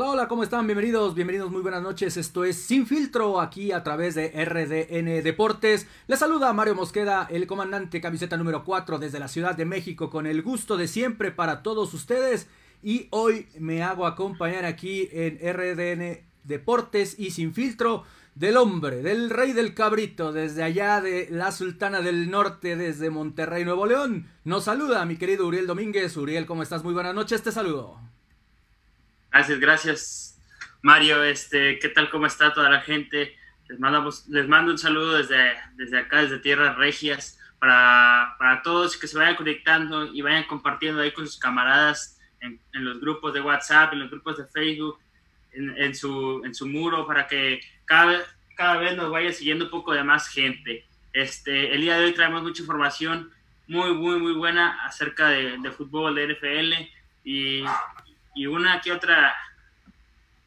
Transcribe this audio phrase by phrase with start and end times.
[0.00, 0.64] Hola, hola, ¿cómo están?
[0.64, 2.16] Bienvenidos, bienvenidos, muy buenas noches.
[2.16, 5.88] Esto es Sin Filtro aquí a través de RDN Deportes.
[6.06, 10.28] Les saluda Mario Mosqueda, el comandante camiseta número 4 desde la Ciudad de México con
[10.28, 12.46] el gusto de siempre para todos ustedes.
[12.80, 18.04] Y hoy me hago acompañar aquí en RDN Deportes y Sin Filtro
[18.36, 23.64] del hombre, del rey del cabrito, desde allá de la Sultana del Norte, desde Monterrey,
[23.64, 24.28] Nuevo León.
[24.44, 26.16] Nos saluda mi querido Uriel Domínguez.
[26.16, 26.84] Uriel, ¿cómo estás?
[26.84, 27.98] Muy buenas noches, te saludo.
[29.30, 30.40] Gracias, gracias,
[30.82, 31.22] Mario.
[31.22, 32.10] Este, ¿qué tal?
[32.10, 33.36] ¿Cómo está toda la gente?
[33.68, 38.96] Les, mandamos, les mando un saludo desde, desde acá, desde Tierras Regias, para, para todos
[38.96, 43.34] que se vayan conectando y vayan compartiendo ahí con sus camaradas en, en los grupos
[43.34, 44.98] de WhatsApp, en los grupos de Facebook,
[45.52, 48.20] en, en, su, en su muro, para que cada,
[48.56, 50.86] cada vez nos vaya siguiendo un poco de más gente.
[51.12, 53.30] Este, el día de hoy traemos mucha información
[53.66, 56.72] muy, muy, muy buena acerca de, de fútbol, de NFL
[57.24, 57.64] y,
[58.34, 59.34] y una que otra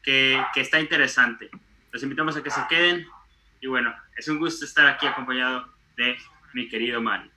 [0.02, 1.50] que, que, está interesante.
[1.90, 3.06] Los invitamos a que se queden
[3.60, 6.16] y bueno, es un gusto estar aquí acompañado de
[6.54, 7.31] mi querido Mario.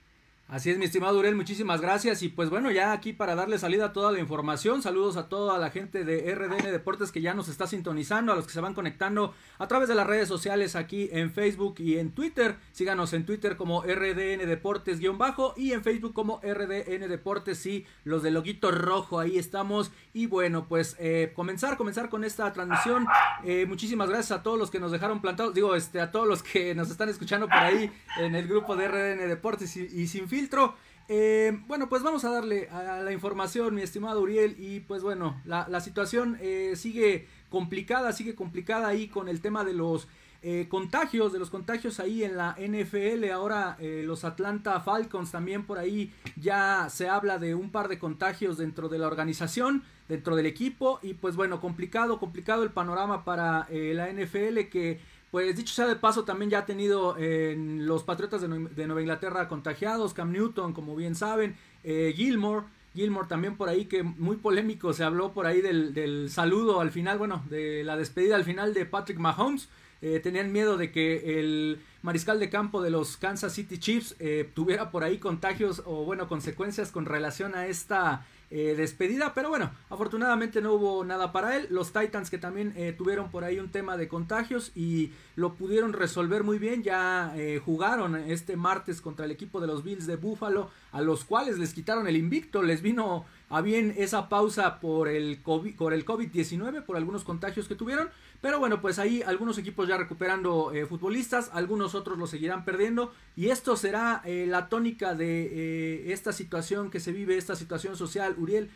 [0.48, 2.22] Así es, mi estimado Urel, muchísimas gracias.
[2.22, 5.58] Y pues bueno, ya aquí para darle salida a toda la información, saludos a toda
[5.58, 8.72] la gente de RDN Deportes que ya nos está sintonizando, a los que se van
[8.72, 12.58] conectando a través de las redes sociales aquí en Facebook y en Twitter.
[12.70, 18.34] Síganos en Twitter como RDN Deportes-bajo y en Facebook como RDN Deportes y los del
[18.34, 19.90] loguito rojo, ahí estamos.
[20.12, 23.08] Y bueno, pues eh, comenzar, comenzar con esta transmisión.
[23.42, 26.44] Eh, muchísimas gracias a todos los que nos dejaron plantados, digo, este, a todos los
[26.44, 27.90] que nos están escuchando por ahí
[28.20, 30.74] en el grupo de RDN Deportes y, y sin filtro.
[31.08, 34.54] Eh, bueno, pues vamos a darle a la información, mi estimado Uriel.
[34.58, 39.72] Y pues bueno, la, situación eh, sigue complicada, sigue complicada ahí con el tema de
[39.72, 40.08] los
[40.42, 43.30] eh, contagios, de los contagios ahí en la NFL.
[43.32, 48.58] Ahora los Atlanta Falcons también por ahí ya se habla de un par de contagios
[48.58, 50.98] dentro de la organización, dentro del equipo.
[51.02, 55.00] Y pues bueno, complicado, complicado el panorama para la NFL que
[55.30, 59.00] pues dicho sea de paso, también ya ha tenido en los Patriotas de, de, Nueva
[59.00, 64.36] Inglaterra contagiados, Cam Newton, como bien saben, eh, Gilmore, Gilmore también por ahí, que muy
[64.36, 68.44] polémico se habló por ahí del, del saludo al final, bueno, de la despedida al
[68.44, 69.68] final de Patrick Mahomes.
[70.02, 74.50] Eh, tenían miedo de que el mariscal de campo de los Kansas City Chiefs eh,
[74.54, 79.72] tuviera por ahí contagios o bueno consecuencias con relación a esta eh, despedida, pero bueno,
[79.90, 81.66] afortunadamente no hubo nada para él.
[81.70, 85.92] Los Titans que también eh, tuvieron por ahí un tema de contagios y lo pudieron
[85.92, 90.16] resolver muy bien, ya eh, jugaron este martes contra el equipo de los Bills de
[90.16, 95.08] Buffalo, a los cuales les quitaron el invicto, les vino a bien esa pausa por
[95.08, 98.08] el COVID, por el COVID-19, por algunos contagios que tuvieron.
[98.40, 103.14] Pero bueno, pues ahí algunos equipos ya recuperando eh, futbolistas, algunos otros lo seguirán perdiendo.
[103.36, 107.94] Y esto será eh, la tónica de eh, esta situación que se vive, esta situación
[107.94, 108.70] social, Uriel,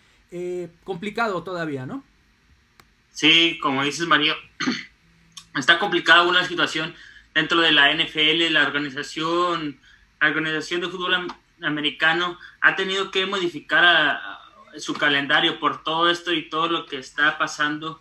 [0.85, 2.05] complicado todavía, ¿no?
[3.13, 4.35] Sí, como dices Mario,
[5.57, 6.95] está complicada una situación
[7.35, 9.81] dentro de la NFL, la organización,
[10.21, 11.27] la organización de fútbol
[11.63, 14.21] americano ha tenido que modificar
[14.79, 18.01] su calendario por todo esto y todo lo que está pasando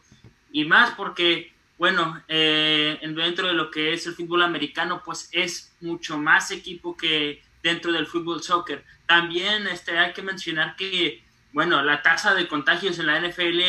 [0.51, 5.75] y más porque, bueno, eh, dentro de lo que es el fútbol americano, pues es
[5.81, 8.83] mucho más equipo que dentro del fútbol soccer.
[9.05, 11.23] También este, hay que mencionar que,
[11.53, 13.59] bueno, la tasa de contagios en la NFL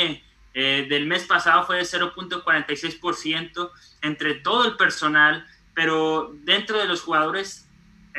[0.55, 3.71] eh, del mes pasado fue de 0.46%
[4.03, 7.69] entre todo el personal, pero dentro de los jugadores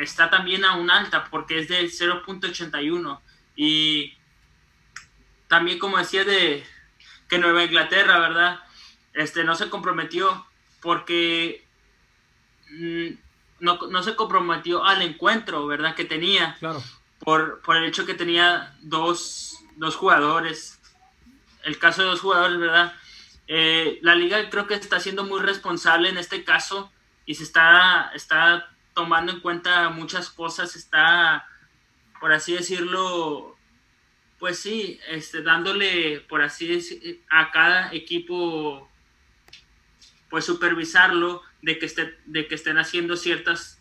[0.04, 3.20] está también aún alta porque es de 0.81
[3.56, 4.14] y
[5.48, 6.64] también como decía de
[7.28, 8.60] que Nueva Inglaterra, ¿verdad?
[9.12, 10.46] Este, no se comprometió
[10.80, 11.66] porque
[12.70, 13.08] mmm,
[13.60, 15.94] no, no, se comprometió al encuentro, ¿verdad?
[15.94, 16.56] Que tenía.
[16.58, 16.82] Claro.
[17.20, 20.80] Por, por el hecho que tenía dos, dos jugadores.
[21.62, 22.94] El caso de dos jugadores, ¿verdad?
[23.46, 26.90] Eh, la liga creo que está siendo muy responsable en este caso
[27.24, 31.46] y se está, está tomando en cuenta muchas cosas, está,
[32.20, 33.56] por así decirlo,
[34.38, 38.90] pues sí, este, dándole, por así decir, a cada equipo,
[40.28, 43.80] pues supervisarlo, de que, esté, de que estén haciendo ciertas,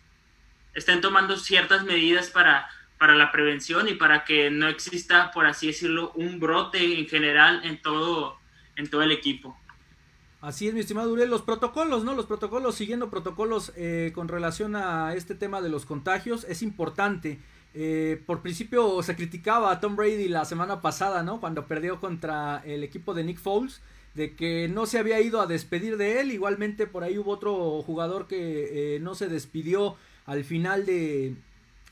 [0.74, 2.70] estén tomando ciertas medidas para,
[3.00, 7.62] para la prevención y para que no exista, por así decirlo, un brote en general
[7.64, 8.40] en todo,
[8.76, 9.60] en todo el equipo.
[10.42, 12.16] Así es, mi estimado Uriel, los protocolos, ¿no?
[12.16, 17.38] Los protocolos, siguiendo protocolos eh, con relación a este tema de los contagios, es importante.
[17.76, 21.40] Eh, por principio se criticaba a Tom Brady la semana pasada, ¿no?
[21.40, 23.82] Cuando perdió contra el equipo de Nick Foles,
[24.16, 26.32] de que no se había ido a despedir de él.
[26.32, 29.96] Igualmente por ahí hubo otro jugador que eh, no se despidió
[30.26, 31.36] al final de,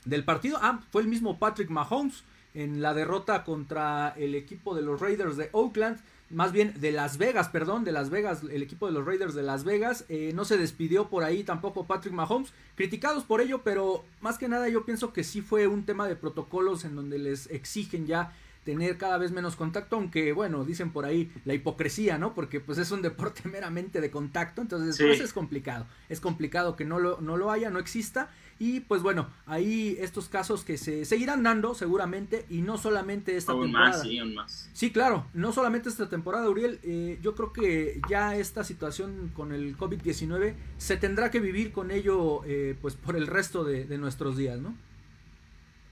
[0.04, 0.58] del partido.
[0.60, 2.24] Ah, fue el mismo Patrick Mahomes.
[2.52, 7.18] en la derrota contra el equipo de los Raiders de Oakland, más bien de Las
[7.18, 10.04] Vegas, perdón, de Las Vegas, el equipo de los Raiders de Las Vegas.
[10.08, 14.48] Eh, no se despidió por ahí tampoco Patrick Mahomes, criticados por ello, pero más que
[14.48, 18.32] nada yo pienso que sí fue un tema de protocolos en donde les exigen ya
[18.64, 22.34] tener cada vez menos contacto, aunque bueno, dicen por ahí la hipocresía, ¿no?
[22.34, 26.84] Porque pues es un deporte meramente de contacto, entonces pues es complicado, es complicado que
[26.84, 28.30] no lo, no lo haya, no exista,
[28.60, 33.52] y pues bueno, ahí estos casos que se seguirán dando seguramente, y no solamente esta
[33.52, 33.88] temporada.
[33.88, 34.70] Más, sí, aún más.
[34.72, 39.52] Sí, claro, no solamente esta temporada, Uriel, eh, yo creo que ya esta situación con
[39.52, 43.98] el COVID-19 se tendrá que vivir con ello eh, pues por el resto de, de
[43.98, 44.76] nuestros días, ¿no?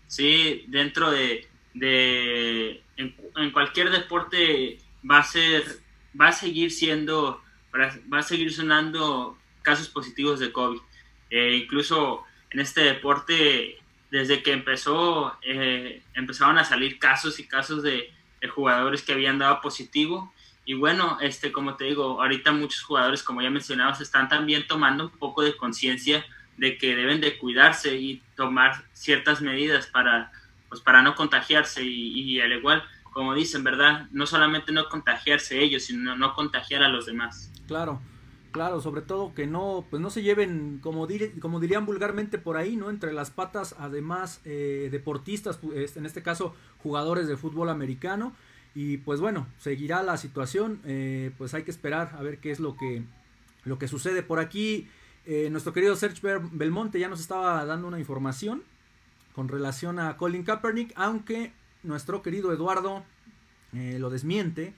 [0.07, 4.79] Sí, dentro de de en, cualquier deporte
[5.09, 5.65] va a ser
[6.21, 7.41] va a seguir siendo
[8.13, 10.81] va a seguir sonando casos positivos de COVID
[11.31, 13.79] eh, incluso en este deporte
[14.11, 18.13] desde que empezó eh, empezaron a salir casos y casos de,
[18.55, 20.33] jugadores que habían dado positivo
[20.65, 25.07] y bueno este como te digo ahorita muchos jugadores como ya mencionabas están también tomando
[25.07, 26.25] un poco de conciencia
[26.57, 30.31] de que deben de cuidarse y tomar ciertas medidas para
[30.69, 34.07] pues para no contagiarse y, al igual, como dicen, ¿verdad?
[34.11, 37.51] No solamente no contagiarse ellos, sino no contagiar a los demás.
[37.67, 38.01] Claro,
[38.51, 42.91] claro, sobre todo que no, pues no se lleven, como, dirían vulgarmente por ahí, ¿no?
[42.91, 48.35] Entre las patas, además, eh, deportistas, en este caso, jugadores de fútbol americano.
[48.75, 52.61] Y pues bueno, seguirá la situación, eh, pues hay que esperar a ver qué es
[52.61, 53.03] lo que,
[53.65, 54.89] lo que sucede por aquí.
[55.27, 56.21] Eh, nuestro querido Serge
[56.53, 58.63] Belmonte ya nos estaba dando una información
[59.35, 61.53] con relación a Colin Kaepernick, aunque
[61.83, 63.05] nuestro querido Eduardo
[63.73, 64.75] lo desmiente.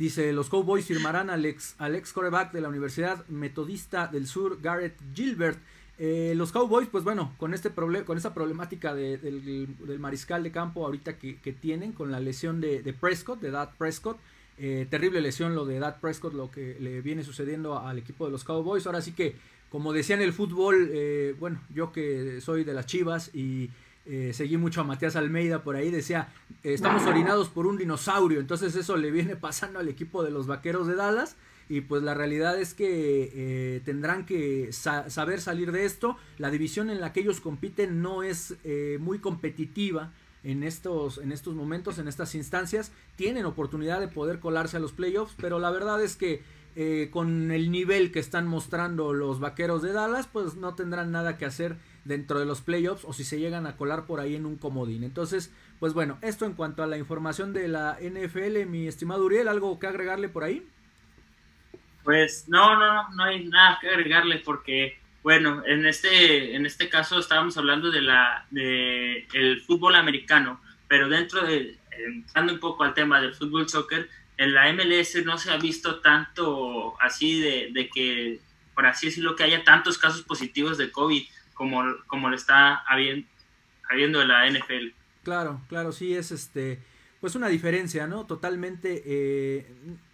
[0.00, 4.58] Dice, los Cowboys firmarán al ex, al ex coreback de la Universidad Metodista del Sur,
[4.62, 5.58] Garrett Gilbert.
[5.98, 11.18] Eh, los Cowboys, pues bueno, con este con esa problemática del, mariscal de campo ahorita
[11.18, 14.18] que, tienen, con la lesión de, Prescott, de Dad Prescott,
[14.56, 18.32] eh, terrible lesión lo de Dad Prescott, lo que le viene sucediendo al equipo de
[18.32, 18.86] los Cowboys.
[18.86, 19.36] Ahora sí que,
[19.68, 20.90] como decía en el fútbol,
[21.38, 23.68] bueno, yo que soy de las Chivas y
[24.06, 28.74] eh, seguí mucho a Matías Almeida por ahí, decía, estamos orinados por un dinosaurio, entonces
[28.74, 31.36] eso le viene pasando al equipo de los Vaqueros de Dallas
[31.68, 36.88] y pues la realidad es que eh, tendrán que saber salir de esto, la división
[36.88, 41.98] en la que ellos compiten no es eh, muy competitiva en estos, en estos momentos,
[41.98, 46.16] en estas instancias, tienen oportunidad de poder colarse a los playoffs, pero la verdad es
[46.16, 46.42] que
[47.10, 51.44] con el nivel que están mostrando los Vaqueros de Dallas, pues no tendrán nada que
[51.44, 54.56] hacer dentro de los playoffs o si se llegan a colar por ahí en un
[54.56, 55.04] comodín.
[55.04, 59.48] Entonces, pues bueno, esto en cuanto a la información de la NFL, mi estimado Uriel,
[59.48, 60.66] ¿algo que agregarle por ahí?
[62.04, 67.18] Pues no, no, no, hay nada que agregarle porque, bueno, en este, en este caso
[67.18, 72.94] estábamos hablando de la, de el fútbol americano, pero dentro de, entrando un poco al
[72.94, 77.90] tema del fútbol soccer, en la MLS no se ha visto tanto así de, de
[77.90, 78.40] que,
[78.74, 81.22] por así decirlo, que haya tantos casos positivos de COVID
[81.60, 83.28] como, como le está habiendo,
[83.90, 84.94] habiendo la NFL.
[85.22, 86.78] Claro, claro, sí, es este,
[87.20, 88.24] pues una diferencia, ¿no?
[88.24, 89.66] Totalmente eh,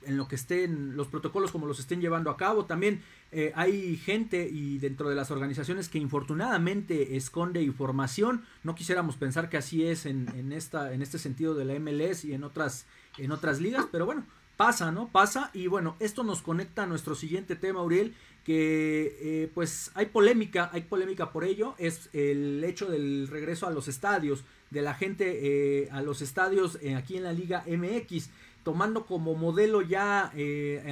[0.03, 2.65] en lo que estén los protocolos como los estén llevando a cabo.
[2.65, 3.01] También
[3.31, 8.45] eh, hay gente y dentro de las organizaciones que infortunadamente esconde información.
[8.65, 12.25] No quisiéramos pensar que así es en, en, esta, en este sentido de la MLS
[12.25, 12.87] y en otras,
[13.19, 14.25] en otras ligas, pero bueno,
[14.57, 15.07] pasa, ¿no?
[15.07, 20.07] Pasa y bueno, esto nos conecta a nuestro siguiente tema, Uriel, que eh, pues hay
[20.07, 24.95] polémica, hay polémica por ello, es el hecho del regreso a los estadios, de la
[24.95, 28.31] gente eh, a los estadios eh, aquí en la Liga MX,
[28.63, 30.33] tomando como modelo ya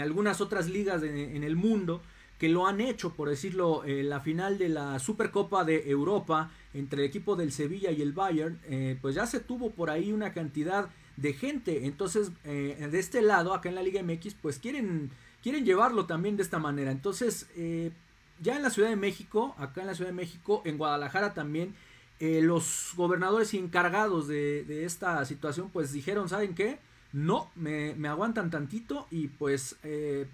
[0.01, 2.03] algunas otras ligas en el mundo
[2.39, 7.09] que lo han hecho, por decirlo, la final de la Supercopa de Europa entre el
[7.09, 8.61] equipo del Sevilla y el Bayern,
[9.01, 13.69] pues ya se tuvo por ahí una cantidad de gente, entonces de este lado, acá
[13.69, 15.11] en la Liga MX, pues quieren
[15.45, 16.91] quieren llevarlo también de esta manera.
[16.91, 17.93] Entonces, eh,
[18.41, 21.75] ya en la Ciudad de México, acá en la Ciudad de México, en Guadalajara también,
[22.19, 26.79] eh, los gobernadores encargados de, esta situación, pues dijeron, ¿saben qué?
[27.13, 30.27] No, me, aguantan tantito y pues eh,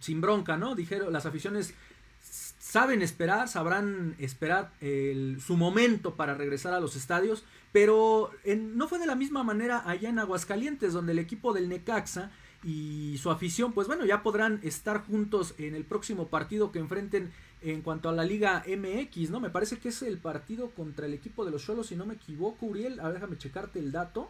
[0.00, 0.74] sin bronca, ¿no?
[0.74, 1.72] Dijeron, las aficiones
[2.20, 7.44] saben esperar, sabrán esperar su momento para regresar a los estadios,
[7.80, 12.32] pero no fue de la misma manera allá en Aguascalientes, donde el equipo del Necaxa
[12.64, 17.30] y su afición, pues bueno, ya podrán estar juntos en el próximo partido que enfrenten
[17.62, 19.38] en cuanto a la Liga MX, ¿no?
[19.38, 22.14] Me parece que es el partido contra el equipo de los Cholos, si no me
[22.14, 24.28] equivoco, Uriel, a déjame checarte el dato,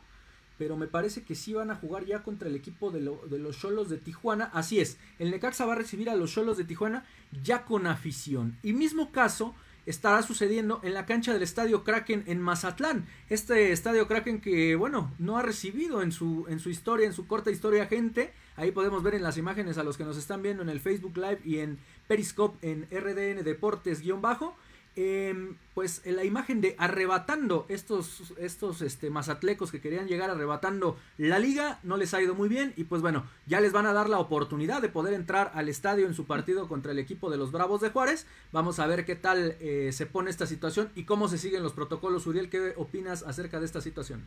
[0.58, 3.58] pero me parece que sí van a jugar ya contra el equipo de, de los
[3.58, 7.06] Cholos de Tijuana, así es, el Necaxa va a recibir a los Cholos de Tijuana
[7.42, 9.54] ya con afición, y mismo caso
[9.88, 13.06] estará sucediendo en la cancha del Estadio Kraken en Mazatlán.
[13.28, 17.26] Este Estadio Kraken que, bueno, no ha recibido en su, en su historia, en su
[17.26, 18.32] corta historia, gente.
[18.56, 21.16] Ahí podemos ver en las imágenes a los que nos están viendo en el Facebook
[21.16, 24.54] Live y en Periscope en RDN Deportes-bajo.
[25.00, 31.38] Em, pues la imagen de arrebatando estos, estos este, mazatlecos que querían llegar arrebatando la
[31.38, 34.08] liga, no les ha ido muy bien y pues bueno, ya les van a dar
[34.08, 37.52] la oportunidad de poder entrar al estadio en su partido contra el equipo de los
[37.52, 38.26] Bravos de Juárez.
[38.50, 41.74] Vamos a ver qué tal eh, se pone esta situación y cómo se siguen los
[41.74, 42.26] protocolos.
[42.26, 44.24] Uriel, ¿qué opinas acerca de esta situación?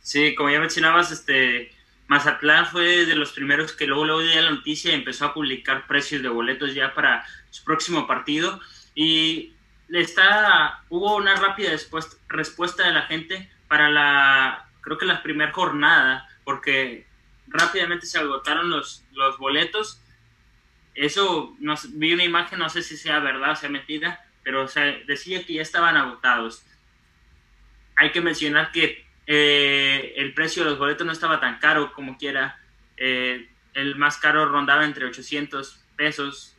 [0.00, 1.72] Sí, como ya mencionabas, este
[2.06, 6.22] Mazatlán fue de los primeros que luego luego dio la noticia empezó a publicar precios
[6.22, 8.58] de boletos ya para su próximo partido
[8.96, 9.54] y
[9.90, 11.70] está, hubo una rápida
[12.28, 17.06] respuesta de la gente para la, creo que la primera jornada, porque
[17.46, 20.02] rápidamente se agotaron los, los boletos.
[20.94, 21.54] Eso,
[21.90, 24.66] vi una imagen, no sé si sea verdad o sea mentira, pero
[25.06, 26.64] decía que ya estaban agotados.
[27.96, 32.16] Hay que mencionar que eh, el precio de los boletos no estaba tan caro como
[32.16, 32.58] quiera.
[32.96, 36.55] Eh, el más caro rondaba entre 800 pesos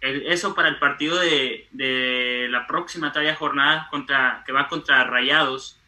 [0.00, 5.78] eso para el partido de, la próxima talla jornada contra, que va contra Rayados,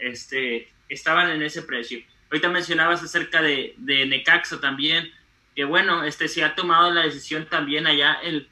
[0.00, 2.00] este, estaban en ese precio.
[2.30, 5.10] Ahorita mencionabas acerca de, de Necaxa también,
[5.54, 8.48] que bueno, este se ha tomado la decisión también allá, el,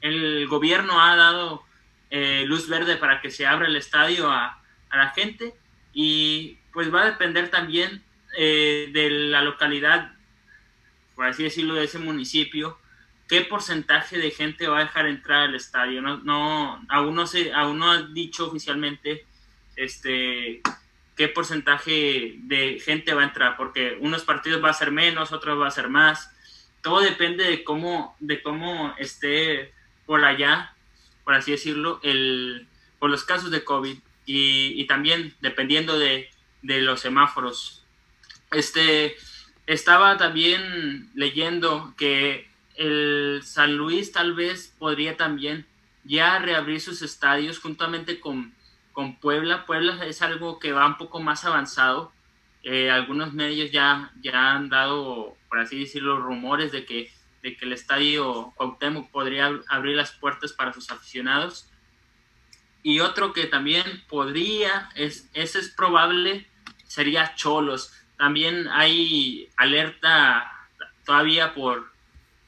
[0.00, 1.64] el gobierno ha dado
[2.10, 4.56] eh, luz verde para que se abra el estadio a,
[4.92, 5.54] la gente
[5.92, 8.02] y pues va a depender también
[8.36, 10.12] eh, de la localidad,
[11.14, 12.76] por así decirlo, de ese municipio,
[13.30, 16.02] qué porcentaje de gente va a dejar entrar al estadio.
[16.02, 19.24] No, no, aún no se, aún no ha dicho oficialmente
[19.76, 20.60] este
[21.16, 25.60] qué porcentaje de gente va a entrar, porque unos partidos va a ser menos, otros
[25.60, 26.28] va a ser más.
[26.82, 29.72] Todo depende de cómo, de cómo esté
[30.06, 30.74] por allá,
[31.22, 32.66] por así decirlo, el,
[32.98, 33.96] por los casos de COVID
[34.26, 36.30] y, y también dependiendo de,
[36.62, 37.84] de los semáforos.
[38.50, 39.14] Este,
[39.68, 42.49] estaba también leyendo que
[42.80, 45.66] el San Luis tal vez podría también
[46.02, 48.54] ya reabrir sus estadios juntamente con,
[48.92, 49.66] con Puebla.
[49.66, 52.10] Puebla es algo que va un poco más avanzado.
[52.62, 57.66] Eh, algunos medios ya, ya han dado, por así decirlo, rumores de que, de que
[57.66, 61.68] el estadio Cuauhtémoc podría abrir las puertas para sus aficionados.
[62.82, 66.46] Y otro que también podría, es, ese es probable,
[66.86, 67.92] sería Cholos.
[68.16, 70.50] También hay alerta
[71.04, 71.89] todavía por,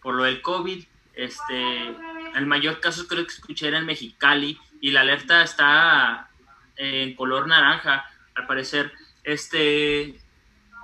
[0.02, 0.84] por lo del COVID.
[1.14, 1.94] Este,
[2.34, 6.30] el mayor caso creo que escuché era en Mexicali y la alerta está
[6.76, 8.04] en color naranja,
[8.34, 8.92] al parecer.
[9.24, 10.18] Este,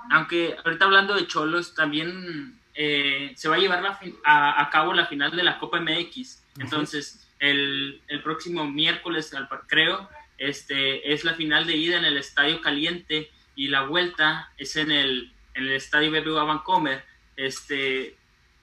[0.09, 3.83] aunque ahorita hablando de Cholos, también eh, se va a llevar
[4.23, 6.43] a, cabo la final de la Copa MX.
[6.59, 9.31] Entonces, el, el próximo miércoles,
[9.67, 14.77] creo, este, es la final de ida en el Estadio Caliente y la vuelta es
[14.77, 17.03] en el, en el Estadio BBVA Vancomer.
[17.35, 18.15] Este,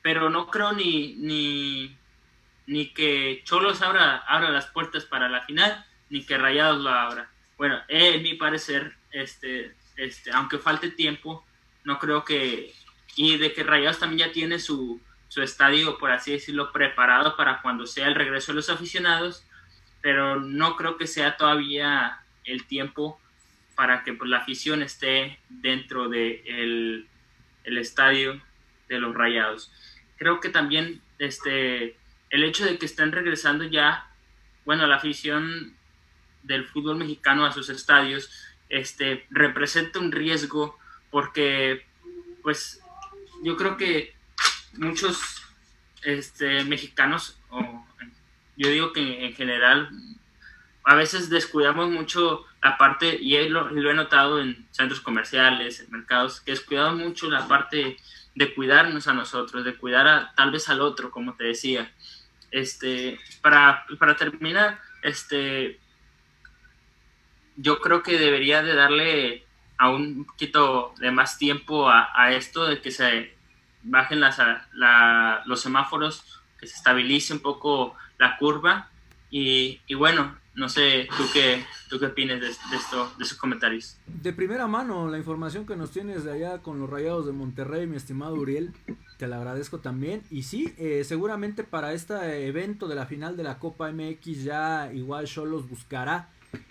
[0.07, 1.97] pero no creo ni, ni,
[2.69, 7.29] ni que Cholos abra, abra las puertas para la final, ni que Rayados lo abra.
[7.59, 11.45] Bueno, en mi parecer, este, este, aunque falte tiempo,
[11.83, 12.73] no creo que,
[13.17, 17.61] y de que Rayados también ya tiene su, su estadio, por así decirlo, preparado para
[17.61, 19.43] cuando sea el regreso de los aficionados,
[20.03, 23.21] pero no creo que sea todavía el tiempo
[23.75, 27.09] para que pues, la afición esté dentro del de
[27.65, 28.41] el estadio
[28.89, 29.73] de los Rayados
[30.17, 31.97] creo que también este,
[32.31, 34.11] el hecho de que estén regresando ya,
[34.65, 35.75] bueno, la afición
[36.43, 38.31] del fútbol mexicano a sus estadios,
[38.69, 40.79] este, representa un riesgo
[41.11, 41.87] porque,
[42.43, 42.81] pues,
[43.43, 44.15] yo creo que
[44.75, 45.43] muchos
[46.03, 47.85] este, mexicanos, o
[48.57, 49.91] yo digo que en general,
[50.85, 55.91] a veces descuidamos mucho la parte, y lo, lo he notado en centros comerciales, en
[55.91, 57.97] mercados, que descuidamos mucho la parte
[58.37, 61.91] de cuidarnos a nosotros, de cuidar a, tal vez al otro, como te decía.
[62.51, 65.81] Este, para, para terminar, este,
[67.57, 69.47] yo creo que debería de darle
[69.79, 73.35] a un poquito de más tiempo a, esto, de que se
[73.83, 74.39] bajen las,
[75.47, 78.91] los semáforos, que se estabilice un poco la curva
[79.31, 83.99] y, y bueno, no sé, ¿tú qué, tú qué opinas de, esto, de esos comentarios?
[84.07, 87.87] De primera mano, la información que nos tienes de allá con los Rayados de Monterrey,
[87.87, 88.73] mi estimado Uriel,
[89.19, 90.23] te la agradezco también.
[90.31, 94.91] Y sí, eh, seguramente para este evento de la final de la Copa MX ya
[94.95, 96.31] igual Cholos buscará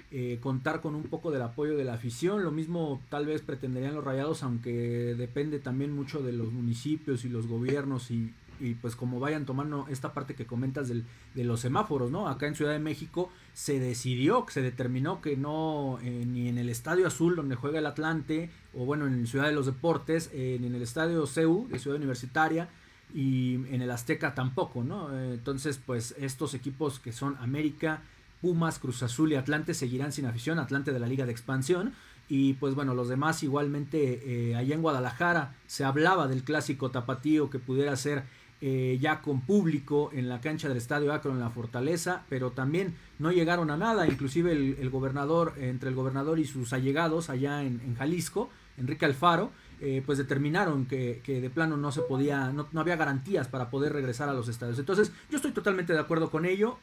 [0.09, 2.43] eh, contar con un poco del apoyo de la afición.
[2.43, 7.29] Lo mismo tal vez pretenderían los Rayados, aunque depende también mucho de los municipios y
[7.29, 11.59] los gobiernos y y pues como vayan tomando esta parte que comentas del, de los
[11.59, 12.27] semáforos, ¿no?
[12.27, 16.69] Acá en Ciudad de México se decidió, se determinó que no, eh, ni en el
[16.69, 20.67] Estadio Azul donde juega el Atlante, o bueno, en Ciudad de los Deportes, eh, ni
[20.67, 22.69] en el Estadio CEU de Ciudad Universitaria,
[23.13, 25.15] y en el Azteca tampoco, ¿no?
[25.17, 28.01] entonces, pues estos equipos que son América,
[28.41, 31.93] Pumas, Cruz Azul y Atlante seguirán sin afición, Atlante de la Liga de Expansión,
[32.27, 37.49] y pues bueno, los demás igualmente eh, allá en Guadalajara se hablaba del clásico tapatío
[37.49, 38.23] que pudiera ser
[38.67, 42.95] eh, ya con público en la cancha del Estadio Acro en la Fortaleza, pero también
[43.19, 47.95] no llegaron a nada, inclusive el, gobernador, entre el gobernador y sus allegados allá en,
[47.95, 48.49] Jalisco,
[48.79, 49.51] Enrique Alfaro,
[49.81, 53.93] eh, pues determinaron que, de plano no se podía, no, no, había garantías para poder
[53.93, 54.79] regresar a los estadios.
[54.79, 56.79] Entonces, yo estoy totalmente de acuerdo con ello.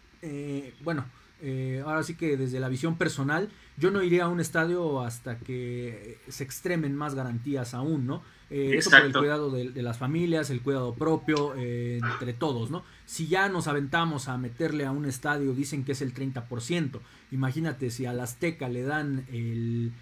[0.84, 1.04] bueno,
[1.44, 5.38] eh, ahora sí que desde la visión personal, yo no iría a un estadio hasta
[5.40, 8.22] que se extremen más garantías aún, ¿no?
[8.52, 12.84] Eh, eso por el cuidado de, las familias, el cuidado propio, eh, entre todos, ¿no?
[13.06, 17.88] Si ya nos aventamos a meterle a un estadio, dicen que es el 30%, imagínate
[17.90, 19.92] si al Azteca le dan el,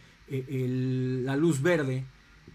[1.24, 2.04] la luz verde,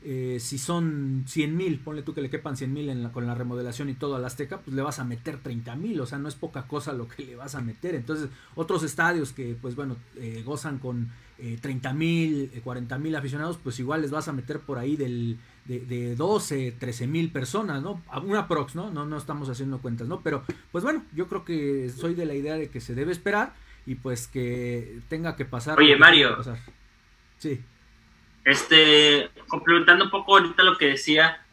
[0.04, 3.90] eh, si son 100 mil, ponle tú que le quepan 100 mil con la remodelación
[3.90, 6.36] y todo al Azteca, pues le vas a meter 30 mil, o sea, no es
[6.36, 7.96] poca cosa lo que le vas a meter.
[7.96, 13.16] Entonces, otros estadios que, pues bueno, eh, gozan con eh, 30 mil, 40 eh, mil
[13.16, 17.32] aficionados, pues igual les vas a meter por ahí del, de, de 12, 13 mil
[17.32, 18.01] personas, ¿no?
[18.23, 18.91] Una prox, ¿no?
[18.91, 19.06] ¿no?
[19.06, 20.21] No estamos haciendo cuentas, ¿no?
[20.21, 23.54] Pero, pues bueno, yo creo que soy de la idea de que se debe esperar
[23.86, 25.78] y pues que tenga que pasar.
[25.78, 26.38] Oye, Mario.
[27.38, 27.62] Sí.
[28.43, 31.43] Este, complementando un poco ahorita lo que decía,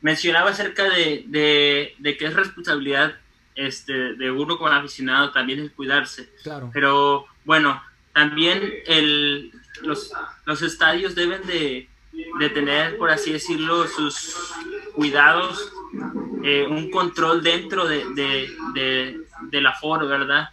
[0.00, 3.16] mencionaba acerca de, de, que es responsabilidad
[3.54, 6.30] este, de uno como aficionado también el cuidarse.
[6.42, 6.70] Claro.
[6.72, 7.82] Pero bueno,
[8.14, 10.10] también el, los,
[10.46, 14.36] los estadios deben de, de tener, por así decirlo, sus
[14.94, 15.72] cuidados,
[16.44, 19.20] eh, un control dentro de, de, de,
[19.50, 20.50] del aforo, ¿verdad?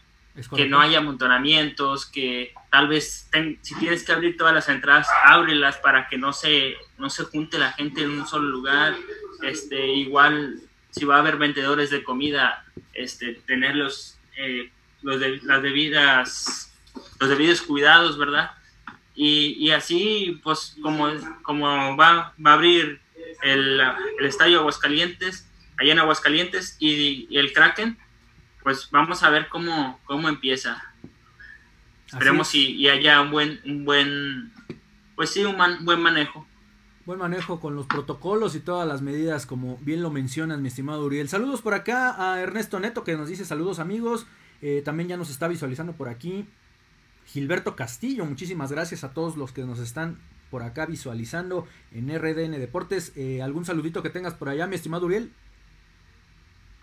[0.55, 3.29] que no haya amontonamientos, que tal vez
[3.61, 7.57] si tienes que abrir todas las entradas, ábrelas para que no se, no se junte
[7.57, 8.95] la gente en un solo lugar.
[9.41, 15.41] Este, igual, si va a haber vendedores de comida, este, tener los, eh, los de,
[15.43, 16.73] las debidas,
[17.19, 18.51] los debidos cuidados, ¿verdad?
[19.21, 21.09] Y, y así, pues, como,
[21.43, 23.01] como va, va a abrir
[23.43, 23.81] el,
[24.17, 25.45] el estadio Aguascalientes,
[25.77, 27.97] allá en Aguascalientes, y, y el Kraken,
[28.63, 30.81] pues vamos a ver cómo, cómo empieza.
[32.07, 34.53] Esperemos y, haya un buen, un buen,
[35.17, 36.47] pues sí, un buen manejo.
[37.05, 41.03] Buen manejo con los protocolos y todas las medidas, como bien lo mencionas, mi estimado
[41.03, 41.27] Uriel.
[41.27, 44.27] Saludos por acá a Ernesto Neto, que nos dice saludos amigos.
[44.61, 46.47] Eh, también ya nos está visualizando por aquí.
[47.31, 50.17] Gilberto Castillo, muchísimas gracias a todos los que nos están
[50.49, 53.13] por acá visualizando en RDN Deportes.
[53.15, 55.31] Eh, ¿Algún saludito que tengas por allá, mi estimado Uriel?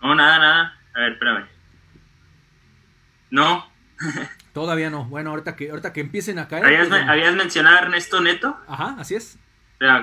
[0.01, 0.79] No, nada, nada.
[0.95, 1.47] A ver, espérame.
[3.29, 3.69] No.
[4.53, 5.03] Todavía no.
[5.03, 6.65] Bueno, ahorita que, ahorita que empiecen a caer.
[6.65, 8.57] ¿Habías, mencionado a Ernesto Neto?
[8.69, 9.37] Ajá, así es.
[9.81, 10.01] Ah,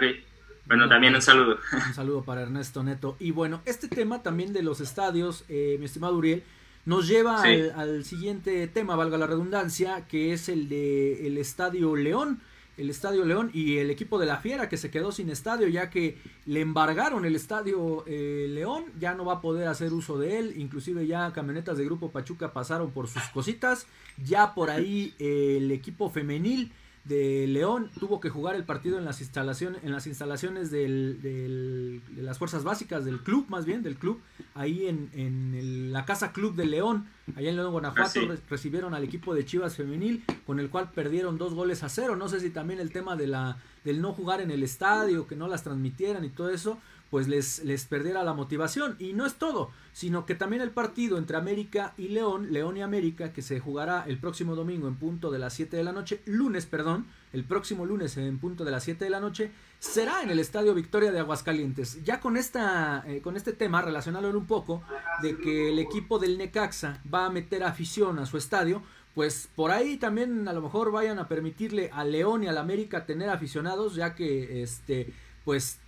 [0.67, 1.59] bueno, también un saludo.
[1.73, 3.17] Un saludo para Ernesto Neto.
[3.19, 6.45] Y bueno, este tema también de los estadios, eh, mi estimado Uriel,
[6.85, 12.40] nos lleva al, siguiente tema, valga la redundancia, que es el de el Estadio León
[12.77, 15.90] el Estadio León y el equipo de la Fiera que se quedó sin estadio ya
[15.90, 20.38] que le embargaron el Estadio eh, León, ya no va a poder hacer uso de
[20.38, 23.87] él, inclusive ya camionetas de Grupo Pachuca pasaron por sus cositas,
[24.25, 26.73] ya por ahí eh, el equipo femenil
[27.05, 32.23] de León tuvo que jugar el partido en las instalaciones en las instalaciones del, de
[32.23, 34.21] las fuerzas básicas del club más bien del club
[34.55, 39.05] ahí en, en la casa club de León allá en León Guanajuato ah, recibieron al
[39.05, 42.17] equipo de Chivas femenil con el cual perdieron dos goles a cero.
[42.17, 45.37] No sé si también el tema de la del no jugar en el estadio que
[45.37, 46.79] no las transmitieran y todo eso
[47.11, 48.97] pues les, les perdiera la motivación.
[48.99, 52.83] Y no es todo, sino que también el partido entre América y León, León y
[52.83, 56.21] América, que se jugará el próximo domingo en punto de las 7 de la noche,
[56.25, 60.31] lunes, perdón, el próximo lunes en punto de las 7 de la noche, será en
[60.31, 62.03] el Estadio Victoria de Aguascalientes.
[62.05, 64.83] Ya con, esta, eh, con este tema, relacionarlo un poco,
[65.23, 68.83] de que el equipo del Necaxa va a meter afición a su estadio,
[69.14, 73.07] pues por ahí también a lo mejor vayan a permitirle a León y al América
[73.07, 75.12] tener aficionados, ya que este
[75.45, 75.79] pues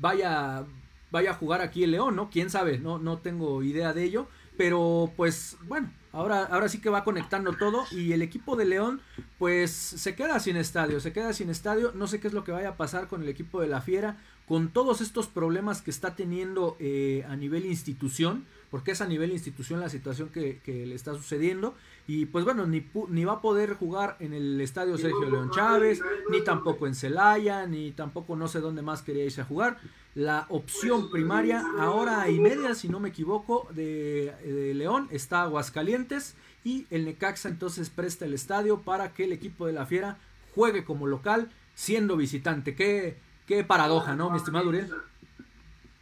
[0.00, 0.64] vaya,
[1.10, 2.30] vaya a jugar aquí el León, ¿no?
[2.30, 4.28] Quién sabe, no, no tengo idea de ello.
[4.56, 9.00] Pero pues bueno, Ahora, ahora sí que va conectando todo y el equipo de León
[9.38, 12.52] pues se queda sin estadio, se queda sin estadio, no sé qué es lo que
[12.52, 16.16] vaya a pasar con el equipo de la Fiera, con todos estos problemas que está
[16.16, 20.94] teniendo eh, a nivel institución, porque es a nivel institución la situación que, que le
[20.94, 21.74] está sucediendo
[22.08, 26.00] y pues bueno, ni, ni va a poder jugar en el estadio Sergio León Chávez,
[26.30, 29.76] ni tampoco en Celaya, ni tampoco no sé dónde más quería irse a jugar.
[30.14, 34.34] La opción primaria, ahora y media, si no me equivoco, de,
[34.74, 39.74] León está Aguascalientes y el Necaxa entonces presta el estadio para que el equipo de
[39.74, 40.16] la Fiera
[40.54, 42.74] juegue como local siendo visitante.
[42.74, 44.90] Qué, qué paradoja, ¿no, mi estimado Uriel?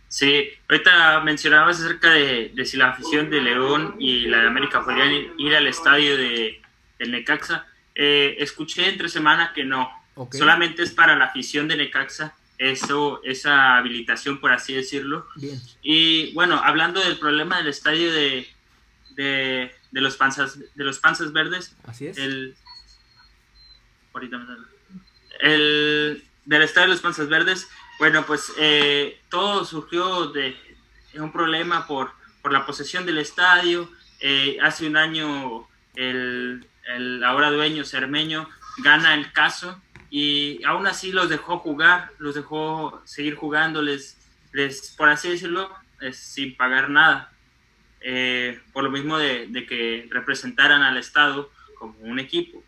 [0.08, 5.12] Sí, ahorita mencionabas acerca de, si la afición de León y la de América podrían
[5.38, 6.60] ir, al estadio de,
[6.98, 7.66] del Necaxa.
[7.94, 9.90] Eh, escuché entre semana que no,
[10.32, 15.26] solamente es para la afición de Necaxa eso, esa habilitación, por así decirlo.
[15.82, 18.46] Y bueno, hablando del problema del estadio de,
[19.10, 22.18] de, los panzas de los panzas verdes, así es.
[22.18, 22.54] El,
[24.12, 24.56] ahorita me
[25.40, 30.56] el del estadio de los panzas verdes, bueno, pues eh, todo surgió de
[31.14, 32.10] un problema por,
[32.42, 33.90] por la posesión del estadio.
[34.20, 39.80] Eh, hace un año el, el, ahora dueño Cermeño gana el caso
[40.10, 44.16] y aún así los dejó jugar, los dejó seguir jugando, les,
[44.96, 45.74] por así decirlo,
[46.12, 47.32] sin pagar nada.
[48.02, 52.62] Eh, por lo mismo de, que representaran al Estado como un equipo.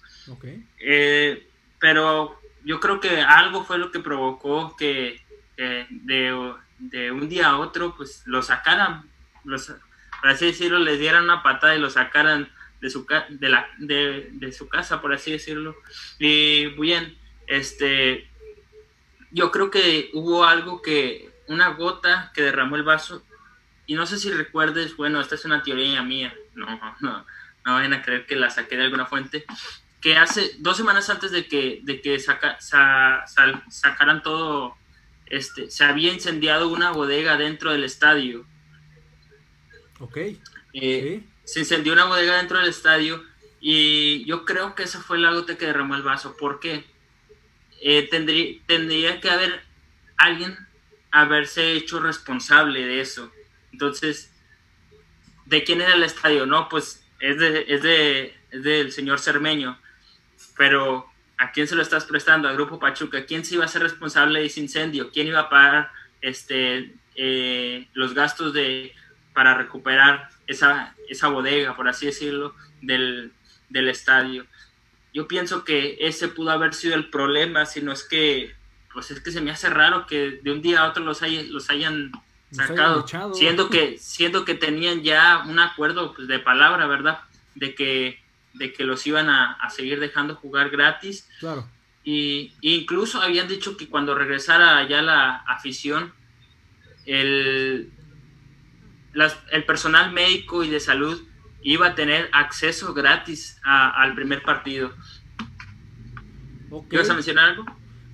[1.79, 2.38] pero
[2.69, 5.23] yo creo que algo fue lo que provocó que
[5.57, 9.09] de, un día a otro pues lo sacaran,
[9.45, 9.73] los,
[10.21, 12.53] por así decirlo, les dieran una patada y lo sacaran
[12.83, 15.77] de su, de, la, de, su casa, por así decirlo.
[16.19, 18.29] Y bien, este,
[19.31, 23.25] yo creo que hubo algo que, una gota que derramó el vaso,
[23.87, 26.67] y no sé si recuerdes, bueno, esta es una teoría mía, no,
[27.01, 27.25] no,
[27.65, 29.47] no vayan a creer que la saqué de alguna fuente,
[30.01, 34.77] que hace dos semanas antes de que, de que saca, sacaran todo,
[35.27, 38.47] este, se había incendiado una bodega dentro del estadio.
[39.99, 40.19] Ok.
[40.75, 43.25] Eh, se incendió una bodega dentro del estadio
[43.61, 46.37] y yo creo que esa fue la gota que derramó el vaso.
[46.37, 46.85] ¿Por qué?
[47.81, 49.63] Eh, tendría, tendría que haber
[50.17, 50.57] alguien
[51.11, 53.33] haberse hecho responsable de eso.
[53.73, 54.33] Entonces,
[55.47, 56.47] ¿de quién era el estadio?
[56.47, 59.79] No, pues es, de, es, de, es del señor Cermeño
[60.59, 61.07] pero
[61.39, 62.49] ¿a quién se lo estás prestando?
[62.49, 63.25] Al Grupo Pachuca.
[63.25, 65.11] ¿Quién se iba a ser responsable de ese incendio?
[65.11, 65.91] ¿Quién iba a pagar
[66.21, 68.93] este, eh, los gastos de,
[69.33, 73.33] para recuperar esa, esa bodega, por así decirlo, del,
[73.71, 74.47] estadio?
[75.15, 78.55] Yo pienso que ese pudo haber sido el problema, si no es que,
[78.93, 81.71] pues es que se me hace raro que de un día a otro los, los
[81.71, 82.13] hayan
[82.51, 87.21] sacado, siendo que, siendo que tenían ya un acuerdo pues, de palabra, ¿verdad?
[87.55, 88.21] De que
[88.59, 91.29] de que los iban a, seguir dejando jugar gratis.
[91.41, 91.69] Claro.
[92.05, 96.13] Y, incluso habían dicho que cuando regresara ya la afición,
[97.07, 97.91] el,
[99.51, 101.23] el personal médico y de salud
[101.63, 104.93] iba a tener acceso gratis al primer partido.
[106.71, 107.01] Okay.
[107.01, 107.65] a mencionar algo?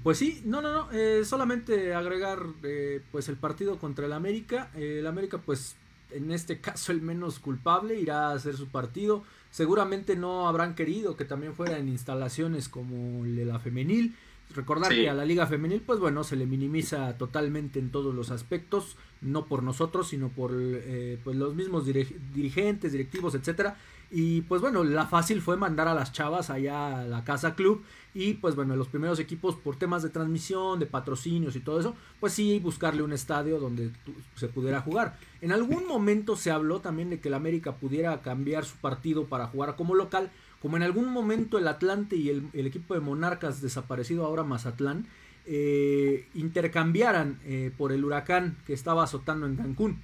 [0.04, 4.70] Pues sí, no, no, no, eh, solamente agregar eh, pues el partido contra el América.
[4.74, 5.76] el América pues
[6.10, 11.16] en este caso el menos culpable irá a hacer su partido seguramente no habrán querido
[11.16, 14.16] que también fuera en instalaciones como la femenil.
[14.52, 18.32] Recordar que a la liga femenil, pues bueno, se le minimiza totalmente en todos los
[18.32, 23.76] aspectos, no por nosotros, sino por eh, pues los mismos dirigentes, directivos, etcétera,
[24.16, 27.82] y pues bueno, la fácil fue mandar a las chavas allá a la casa club.
[28.14, 31.96] Y pues bueno, los primeros equipos por temas de transmisión, de patrocinios y todo eso,
[32.20, 33.90] pues sí buscarle un estadio donde
[34.36, 35.18] se pudiera jugar.
[35.40, 39.48] En algún momento se habló también de que el América pudiera cambiar su partido para
[39.48, 40.30] jugar como local,
[40.62, 45.08] como en algún momento el Atlante y el, equipo de Monarcas, desaparecido ahora Mazatlán,
[45.44, 49.98] eh, intercambiaran eh, por el huracán que estaba azotando en Cancún.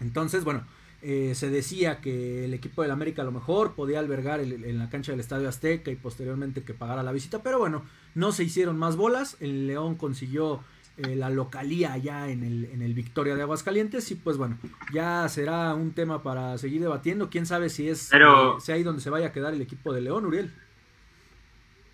[0.00, 0.62] Entonces, bueno,
[1.00, 4.90] eh, se decía que el equipo del América a lo mejor podía albergar en la
[4.90, 7.84] cancha del Estadio Azteca y posteriormente que pagara la visita, pero bueno,
[8.14, 9.36] no se hicieron más bolas.
[9.38, 10.64] El León consiguió
[10.96, 14.58] eh, la localía allá en el, en el Victoria de Aguascalientes y pues bueno,
[14.92, 17.30] ya será un tema para seguir debatiendo.
[17.30, 20.00] Quién sabe si es pero, eh, ahí donde se vaya a quedar el equipo de
[20.00, 20.52] León, Uriel.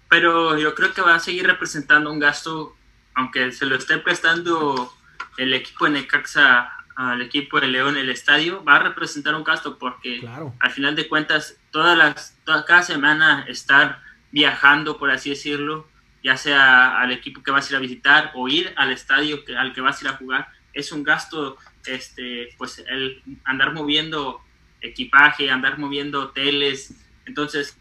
[0.09, 2.75] Pero yo creo que va a seguir representando un gasto,
[3.15, 4.91] aunque se lo esté prestando
[5.37, 9.79] el equipo de Necaxa al equipo de León el estadio, va a representar un gasto
[9.79, 10.27] porque
[10.59, 15.89] al final de cuentas, todas las, cada semana estar viajando, por así decirlo,
[16.23, 19.57] ya sea al equipo que vas a ir a visitar o ir al estadio que,
[19.57, 24.41] al que vas a ir a jugar, es un gasto, este, pues el andar moviendo
[24.81, 26.95] equipaje, andar moviendo hoteles.
[27.27, 27.79] Entonces,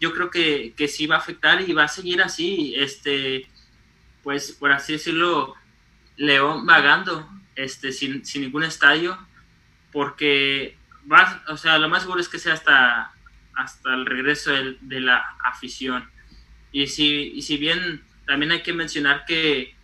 [0.00, 3.48] yo creo que, que sí va a afectar y va a seguir así, este,
[4.22, 5.54] pues por así decirlo,
[6.16, 9.18] León vagando, este, sin, sin ningún estadio,
[9.92, 10.76] porque
[11.10, 13.12] va, o sea, lo más seguro es que sea hasta,
[13.54, 16.08] hasta el regreso de, de la afición.
[16.72, 19.74] Y si, y si bien también hay que mencionar que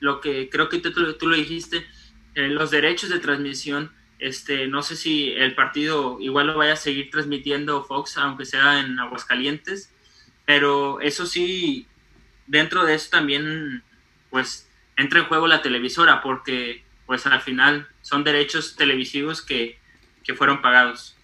[0.00, 1.86] lo que creo que tú, tú lo dijiste,
[2.34, 6.76] eh, los derechos de transmisión, este, no sé si el partido igual lo vaya a
[6.76, 9.92] seguir transmitiendo Fox, aunque sea en Aguascalientes,
[10.44, 11.86] pero eso sí,
[12.46, 13.82] dentro de eso también,
[14.30, 19.80] pues, entra en juego la televisora, porque, pues, al final son derechos televisivos que,
[20.22, 21.16] que fueron pagados.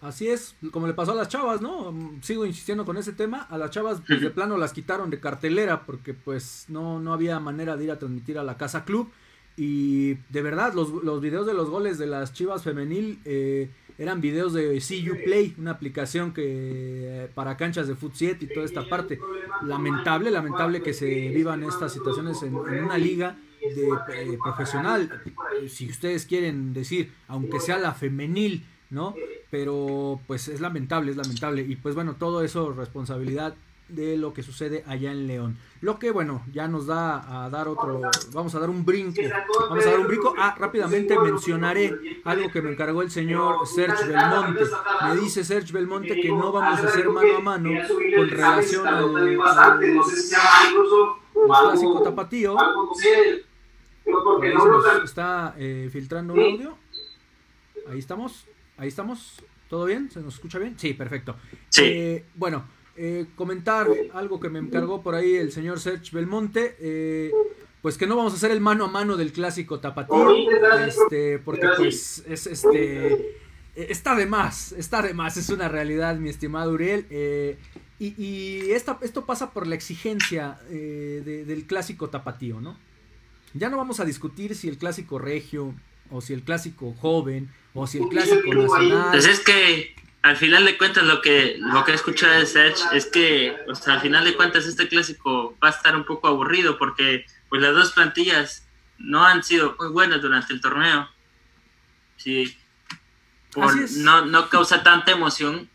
[0.00, 1.92] Así es, como le pasó a las chavas, ¿no?
[2.22, 3.42] Sigo insistiendo con ese tema.
[3.50, 7.40] A las chavas, pues de plano las quitaron de cartelera porque pues no, no había
[7.40, 9.10] manera de ir a transmitir a la Casa Club.
[9.56, 14.20] Y de verdad, los, los videos de los goles de las chivas femenil eh, eran
[14.20, 18.54] videos de See You Play, una aplicación que eh, para canchas de Foot 7 y
[18.54, 19.18] toda esta parte.
[19.64, 23.36] Lamentable, lamentable que se vivan estas situaciones en, una liga
[23.74, 25.22] de eh, profesional.
[25.68, 29.14] Si ustedes quieren decir, aunque sea la femenil, ¿no?
[29.50, 31.62] Pero pues es lamentable, es lamentable.
[31.62, 33.54] Y pues bueno, todo eso responsabilidad
[33.88, 35.56] de lo que sucede allá en León.
[35.80, 38.00] Lo que bueno, ya nos da a dar otro,
[38.32, 39.20] vamos a dar un brinco,
[39.68, 40.34] vamos a dar un brinco.
[40.36, 44.64] Ah, rápidamente mencionaré algo que me encargó el señor Serge Belmonte.
[45.02, 47.70] Me dice Serge Belmonte que no vamos a hacer mano a mano
[48.16, 49.38] con relación al,
[51.46, 52.56] clásico tapatío.
[55.04, 56.78] Está eh, filtrando un audio.
[57.88, 58.46] Ahí estamos.
[58.76, 59.42] Ahí estamos.
[59.68, 60.10] ¿Todo bien?
[60.10, 60.78] ¿Se nos escucha bien?
[60.78, 61.36] Sí, perfecto.
[61.70, 61.82] Sí.
[61.84, 62.64] Eh, bueno,
[62.96, 66.76] eh, comentar algo que me encargó por ahí el señor Serge Belmonte.
[66.78, 67.32] Eh,
[67.82, 70.30] pues que no vamos a hacer el mano a mmano del clásico tapatío.
[70.86, 73.36] Este, porque pues es este.
[73.74, 77.06] Está de más, está de más, es una realidad, mi estimado Uriel.
[77.98, 82.78] y, y esta, esto pasa por la exigencia del clásico tapatío, ¿no?
[83.54, 85.74] Ya no vamos a discutir si el clásico regio
[86.10, 89.08] o si el clásico joven o si el clásico nacional.
[89.10, 92.82] Pues es que al final de cuentas lo que lo que he escuchado de Serge
[92.92, 96.28] es que o sea, al final de cuentas este clásico va a estar un poco
[96.28, 98.66] aburrido porque pues las dos plantillas
[98.98, 101.08] no han sido muy buenas durante el torneo.
[102.16, 102.56] Sí.
[103.98, 105.68] no, no causa tanta emoción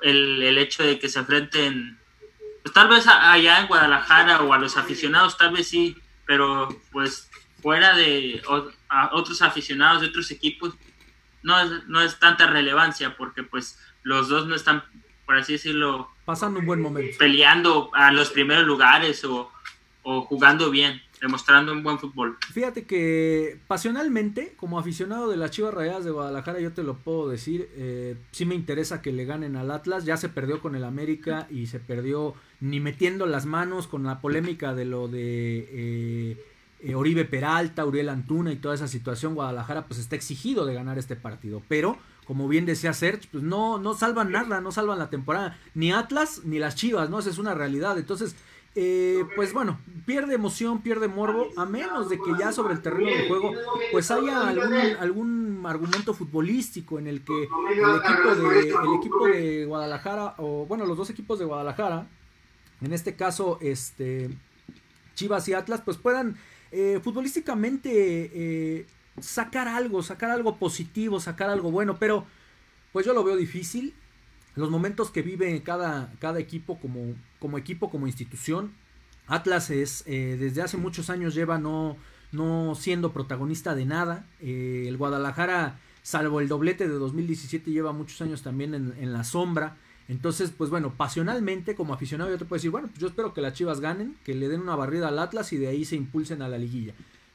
[0.00, 1.98] el, el, hecho de que se enfrenten
[2.62, 7.30] pues tal vez allá en Guadalajara o a los aficionados tal vez sí, pero pues
[7.62, 8.42] fuera de
[9.12, 10.74] otros aficionados de otros equipos
[11.42, 14.84] no es, no es tanta relevancia porque pues los dos no están,
[15.26, 17.16] por así decirlo, pasando un buen momento.
[17.18, 19.50] Peleando a los primeros lugares o,
[20.02, 22.36] jugando bien, demostrando un buen fútbol.
[22.52, 27.30] Fíjate que pasionalmente, como aficionado de las Chivas Rayadas de Guadalajara, yo te lo puedo
[27.30, 30.84] decir, eh, sí me interesa que le ganen al Atlas, ya se perdió con el
[30.84, 35.68] América y se perdió ni metiendo las manos con la polémica de lo de...
[35.72, 36.44] Eh,
[36.80, 40.98] eh, Oribe Peralta, Uriel Antuna y toda esa situación, Guadalajara pues está exigido de ganar
[40.98, 41.62] este partido.
[41.66, 45.58] Pero, como bien decía Serge, pues no, no salvan nada, no salvan la temporada.
[45.74, 47.20] Ni Atlas ni las Chivas, ¿no?
[47.20, 47.96] Esa es una realidad.
[47.96, 48.36] Entonces,
[48.74, 53.10] eh, pues bueno, pierde emoción, pierde morbo, a menos de que ya sobre el terreno
[53.10, 53.52] de juego
[53.92, 59.64] pues haya algún, algún argumento futbolístico en el que el equipo, de, el equipo de
[59.66, 62.08] Guadalajara, o bueno, los dos equipos de Guadalajara,
[62.80, 64.30] en este caso, este
[65.14, 66.36] Chivas y Atlas, pues puedan
[66.72, 67.90] eh, futbolísticamente
[68.34, 68.86] eh,
[69.20, 72.26] sacar algo, sacar algo positivo, sacar algo bueno, pero
[72.92, 73.94] pues yo lo veo difícil.
[74.56, 78.72] Los momentos que vive cada, cada equipo como, como equipo, como institución.
[79.26, 81.98] Atlas es, eh, desde hace muchos años lleva no,
[82.32, 84.24] no siendo protagonista de nada.
[84.40, 89.76] el Guadalajara, salvo el doblete de 2017, lleva muchos años también en, en la sombra.
[90.08, 93.42] Entonces, pues bueno, pasionalmente, como aficionado, yo te puedo decir, bueno, pues yo espero que
[93.42, 96.40] las Chivas ganen, que le den una barrida al Atlas y de ahí se impulsen
[96.40, 96.94] a la liguilla.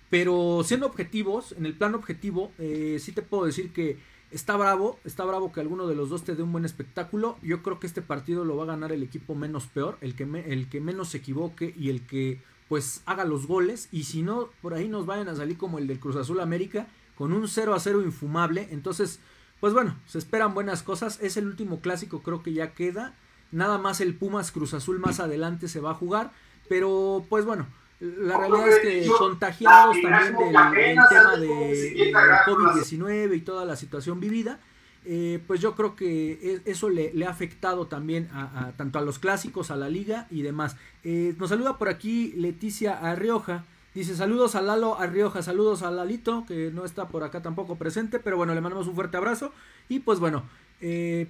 [0.10, 4.00] Pero siendo objetivos, en el plano objetivo, eh, sí te puedo decir que
[4.32, 7.38] está bravo, está bravo que alguno de los dos te dé un buen espectáculo.
[7.42, 10.24] Yo creo que este partido lo va a ganar el equipo menos peor, el que,
[10.24, 13.90] el que menos se equivoque y el que pues haga los goles.
[13.92, 16.88] Y si no, por ahí nos vayan a salir como el del Cruz Azul América,
[17.16, 18.68] con un 0 a 0 infumable.
[18.72, 19.20] Entonces,
[19.60, 21.20] pues bueno, se esperan buenas cosas.
[21.22, 23.16] Es el último clásico, creo que ya queda.
[23.52, 26.32] Nada más el Pumas Cruz Azul más adelante se va a jugar.
[26.70, 27.68] Pero pues bueno,
[28.00, 32.14] la realidad es que contagiados también del, tema de,
[32.46, 34.60] COVID-19 y toda la situación vivida,
[35.06, 39.20] eh, pues yo creo que e, eso le, ha afectado también a, tanto a los
[39.20, 40.78] clásicos, a la liga y demás.
[41.04, 46.46] Eh, nos saluda por aquí Leticia Arrioja Dice saludos a Lalo Arrioja, saludos a Lalito,
[46.48, 49.52] que no está por acá tampoco presente, pero bueno, le mandamos un fuerte abrazo.
[49.90, 50.44] Y pues bueno,
[50.80, 51.28] eh,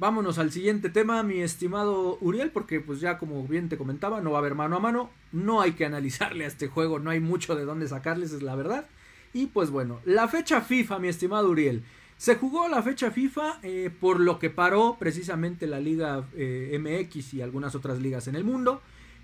[0.00, 4.30] vámonos al siguiente tema, mi estimado Uriel, porque pues ya como bien te comentaba, no
[4.30, 7.20] va a haber mano a mano, no hay que analizarle a este juego, no hay
[7.20, 8.86] mucho de dónde sacarles, es la verdad.
[9.34, 11.84] Y pues bueno, la fecha FIFA, mi estimado Uriel.
[12.16, 17.34] Se jugó la fecha FIFA eh, por lo que paró precisamente la Liga eh, MX
[17.34, 18.82] y algunas otras ligas en el mundo.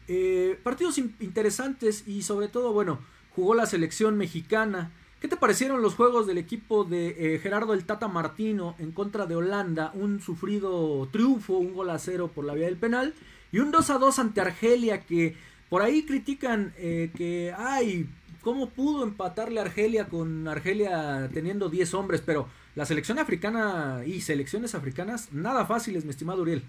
[0.09, 4.93] Eh, partidos interesantes y sobre todo, bueno, jugó la selección mexicana.
[5.27, 9.35] ¿Qué te parecieron los juegos del equipo de Gerardo el Tata Martino en contra de
[9.35, 9.91] Holanda?
[9.95, 13.12] Un sufrido triunfo, un gol a cero por la vía del penal
[13.51, 15.37] y un 2 a 2 ante Argelia que
[15.69, 18.09] por ahí critican que, ay,
[18.41, 22.23] ¿Cómo pudo empatarle Argelia con Argelia teniendo 10 hombres?
[22.25, 26.62] Pero la selección africana y selecciones africanas, nada fáciles, mi estimado Uriel.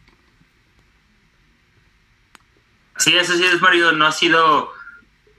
[2.98, 4.72] Sí, eso sí es, Mario, no ha sido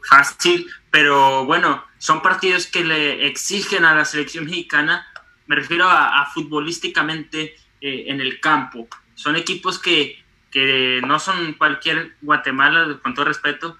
[0.02, 5.06] fácil, pero bueno, son partidos que le exigen a la selección mexicana,
[5.46, 8.88] me refiero a, futbolísticamente eh, en el campo.
[9.14, 13.76] Son equipos que, que no son cualquier Guatemala, con todo respeto,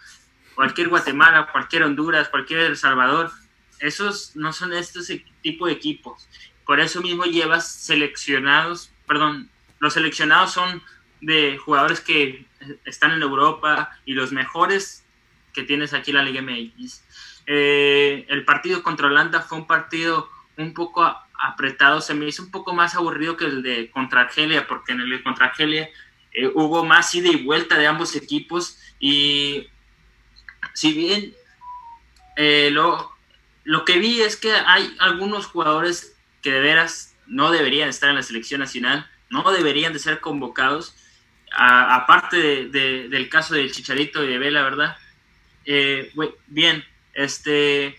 [0.54, 3.30] cualquier Guatemala, cualquier Honduras, cualquier El Salvador,
[3.80, 5.10] esos no son estos
[5.42, 6.28] tipo de equipos.
[6.66, 10.82] Por eso mismo llevas seleccionados, perdón, los seleccionados son
[11.20, 12.46] de jugadores que
[12.84, 15.04] están en Europa y los mejores
[15.52, 17.02] que tienes aquí la Liga MX.
[17.46, 21.04] Eh, el partido contra Holanda fue un partido un poco
[21.40, 25.00] apretado, se me hizo un poco más aburrido que el de contra Argelia, porque en
[25.00, 25.88] el de contra Argelia
[26.32, 29.68] eh, hubo más ida y vuelta de ambos equipos y
[30.74, 31.34] si bien
[32.36, 33.12] eh, lo,
[33.64, 38.16] lo que vi es que hay algunos jugadores que de veras no deberían estar en
[38.16, 40.94] la selección nacional, no deberían de ser convocados,
[41.50, 44.96] aparte del caso del Chicharito y de Vela, ¿verdad?
[45.70, 46.10] Eh,
[46.46, 47.98] bien, este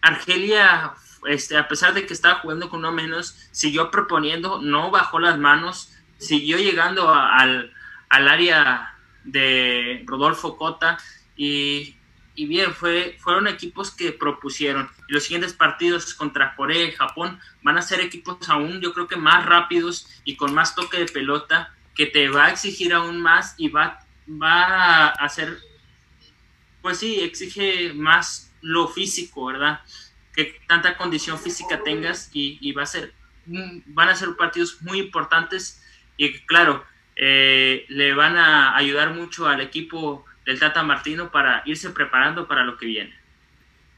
[0.00, 0.94] Argelia,
[1.28, 5.38] este, a pesar de que estaba jugando con uno menos, siguió proponiendo, no bajó las
[5.38, 7.72] manos, siguió llegando al,
[8.08, 10.98] al área de Rodolfo Cota
[11.36, 11.96] y,
[12.36, 14.90] bien, fue, fueron equipos que propusieron.
[15.08, 19.06] Y los siguientes partidos contra Corea y Japón van a ser equipos aún, yo creo
[19.06, 23.20] que más rápidos y con más toque de pelota, que te va a exigir aún
[23.20, 25.58] más y va, va a hacer,
[26.86, 29.80] pues sí, exige más lo físico, ¿verdad?
[30.32, 33.12] Que tanta condición física tengas y, y va a ser,
[33.44, 35.84] van a ser partidos muy importantes
[36.16, 36.84] y claro,
[37.16, 42.62] eh, le van a ayudar mucho al equipo del Tata Martino para irse preparando para
[42.62, 43.15] lo que viene.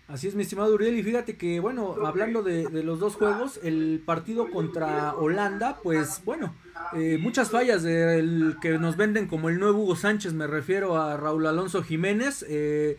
[0.09, 4.03] Así es, mi estimado Uriel, y fíjate que, bueno, hablando de, los dos juegos, el
[4.07, 6.55] partido contra Holanda, pues bueno,
[6.95, 11.19] eh, muchas fallas del que nos venden como el nuevo Hugo Sánchez, me refiero a
[11.19, 12.97] Raúl Alonso Jiménez, eh,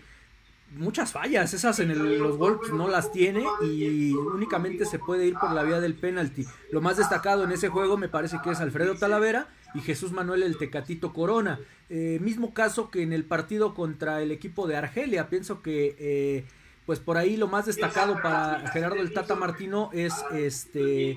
[0.75, 5.51] muchas fallas, esas en los golpes no las tiene y únicamente se puede ir por
[5.51, 6.45] la vía del penalti.
[6.71, 10.43] Lo más destacado en ese juego me parece que es Alfredo Talavera y Jesús Manuel
[10.43, 11.59] el Tecatito Corona.
[11.89, 15.27] Eh, mismo caso que en el partido contra el equipo de Argelia.
[15.27, 16.45] Pienso que eh,
[16.89, 21.15] pues por ahí lo más destacado para Gerardo el Tata Martino es este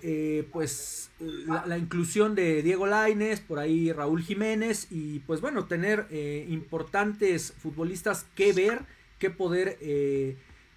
[0.00, 6.06] eh, pues la, inclusión de Diego Laines, por ahí Raúl Jiménez y pues bueno, tener
[6.48, 8.80] importantes futbolistas que ver,
[9.18, 9.76] que poder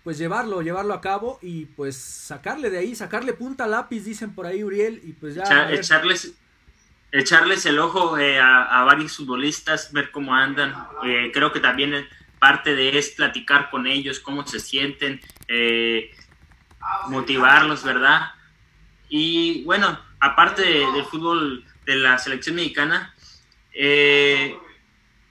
[0.03, 4.45] pues llevarlo, llevarlo a cabo y pues sacarle de ahí, sacarle punta lápiz, dicen por
[4.45, 5.71] ahí Uriel, y pues ya...
[5.71, 6.33] echarles,
[7.13, 10.75] echarles el ojo eh, a, varios futbolistas, ver cómo andan.
[11.05, 11.93] Eh, creo que también
[12.43, 16.11] parte de es platicar con ellos, cómo se sienten, eh,
[17.07, 18.33] motivarlos, ¿verdad?
[19.07, 23.15] Y bueno, aparte del fútbol de la selección mexicana,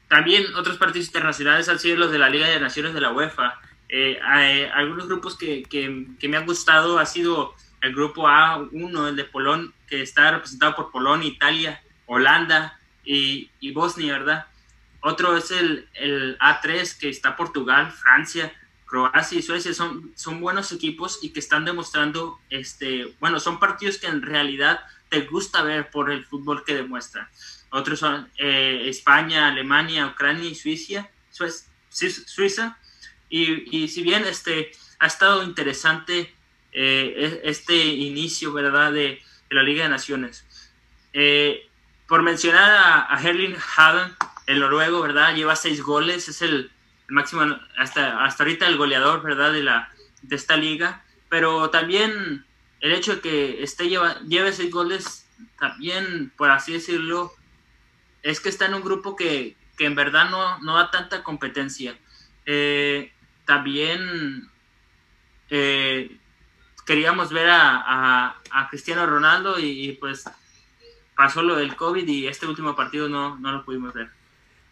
[0.08, 3.60] también otros partidos internacionales han sido los de la Liga de Naciones de la UEFA.
[3.90, 9.24] Hay algunos grupos que, que, me han gustado ha sido el grupo A1, el de
[9.24, 14.46] Polón, que está representado por Polonia, Italia, Holanda y, Bosnia, ¿verdad?
[15.02, 18.52] Otro es el, el, A3, que está Portugal, Francia,
[18.86, 19.74] Croacia y Suecia.
[19.74, 24.80] Son, son buenos equipos y que están demostrando, este, bueno, son partidos que en realidad
[25.08, 27.28] te gusta ver por el fútbol que demuestran.
[27.70, 31.08] Otros son eh, España, Alemania, Ucrania y Suiza.
[31.90, 32.78] Suiza.
[33.28, 36.34] Y, y si bien este, ha estado interesante
[36.72, 40.46] eh, este inicio, ¿verdad?, de, la Liga de Naciones.
[41.12, 41.68] Eh,
[42.08, 44.16] por mencionar a, Herling Haden,
[44.52, 46.70] el noruego, ¿verdad?, lleva seis goles, es el,
[47.08, 47.42] máximo,
[47.76, 49.92] hasta, hasta ahorita el goleador, ¿verdad?, de, la,
[50.22, 52.44] de esta liga, pero también
[52.80, 55.26] el hecho de que este lleva, lleve seis goles,
[55.58, 57.32] también, por así decirlo,
[58.22, 61.96] es que está en un grupo que, que en verdad no, no da tanta competencia.
[62.46, 63.12] eh,
[63.44, 64.48] también
[65.50, 66.16] eh,
[66.86, 68.36] queríamos ver a,
[68.70, 70.24] Cristiano Ronaldo y, pues
[71.14, 74.10] pasó lo del COVID y este último partido no, no lo pudimos ver.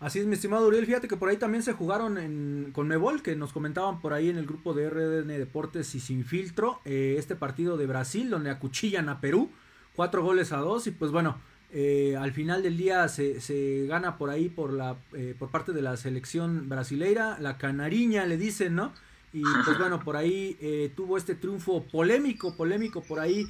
[0.01, 0.87] Así es, mi estimado Uriel.
[0.87, 4.31] Fíjate que por ahí también se jugaron en, con Mebol, que nos comentaban por ahí
[4.31, 8.49] en el grupo de RDN Deportes y Sin Filtro, eh, este partido de Brasil, donde
[8.49, 9.51] acuchillan a Perú,
[9.95, 11.39] cuatro goles a dos, y pues bueno,
[11.71, 15.73] eh, al final del día se, se gana por ahí por, la, eh, por parte
[15.73, 18.95] de la selección brasileira, la canariña le dicen, ¿no?
[19.35, 23.47] Y pues bueno, por ahí tuvo este triunfo polémico, polémico por ahí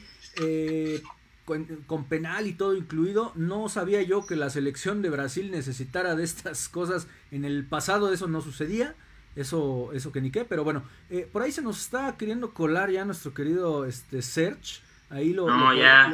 [1.44, 6.24] con, penal y todo incluido, no sabía yo que la selección de Brasil necesitara de
[6.24, 7.08] estas cosas.
[7.30, 8.94] En el pasado eso no sucedía,
[9.36, 12.90] eso, eso que ni qué, pero bueno, eh, por ahí se nos está queriendo colar
[12.90, 14.82] ya nuestro querido este Search.
[15.10, 15.46] Ahí lo,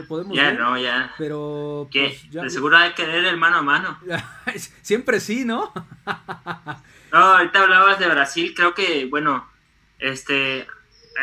[0.08, 0.58] podemos ver.
[0.58, 1.14] No, ya.
[1.18, 1.86] Pero.
[1.92, 2.16] ¿Qué?
[2.32, 3.98] Pues, de seguro hay que querer el mano a mano.
[4.80, 5.70] Siempre sí, ¿no?
[7.12, 9.46] no, ahorita hablabas de Brasil, creo que, bueno,
[9.98, 10.66] este,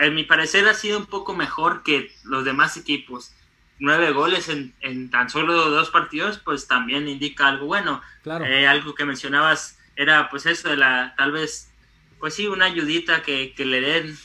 [0.01, 3.33] en mi parecer ha sido un poco mejor que los demás equipos
[3.79, 8.01] nueve goles en, en, tan solo dos partidos, pues también indica algo bueno.
[8.21, 8.45] Claro.
[8.45, 11.71] Eh, algo que mencionabas era pues eso de la, tal vez,
[12.19, 14.17] pues sí, una ayudita que, que le den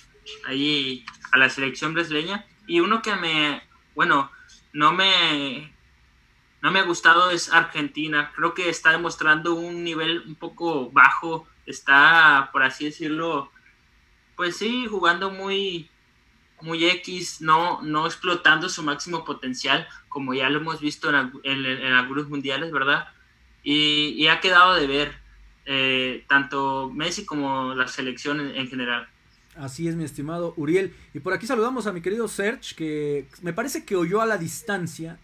[0.46, 2.46] ahí a la selección brasileña.
[2.66, 3.62] Y uno que me,
[3.94, 4.30] bueno,
[4.72, 5.72] no me,
[6.60, 8.32] no me ha gustado es Argentina.
[8.34, 11.46] Creo que está demostrando un nivel un poco bajo.
[11.66, 13.50] Está, por así decirlo,
[14.36, 15.90] pues sí, jugando muy,
[16.62, 21.92] muy X, no, no explotando su máximo potencial, como ya lo hemos visto en, en,
[21.92, 23.08] algunos mundiales, ¿verdad?
[23.62, 25.12] Y, ha quedado de ver
[25.66, 29.08] eh, tanto Messi como la selección en, general.
[29.56, 30.94] Así es, mi estimado Uriel.
[31.14, 34.38] Y por aquí saludamos a mi querido Serge, que me parece que oyó a la
[34.38, 35.18] distancia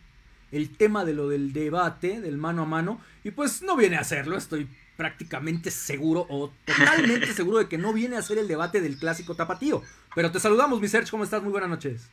[0.53, 4.01] el tema de lo del debate, del mano a mano, y pues no viene a
[4.01, 8.80] hacerlo, estoy prácticamente seguro o totalmente seguro de que no viene a ser el debate
[8.80, 9.82] del clásico tapatío.
[10.14, 11.42] Pero te saludamos, mi Serge, ¿cómo estás?
[11.42, 12.09] Muy buenas noches.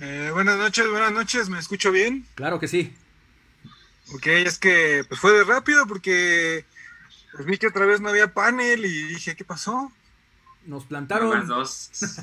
[0.00, 2.26] Eh, buenas noches, buenas noches, ¿me escucho bien?
[2.34, 2.94] Claro que sí.
[4.14, 6.64] Ok, es que pues fue de rápido porque
[7.32, 9.92] pues vi que otra vez no había panel y dije, ¿qué pasó?
[10.64, 11.46] Nos plantaron.
[11.46, 11.90] Dos.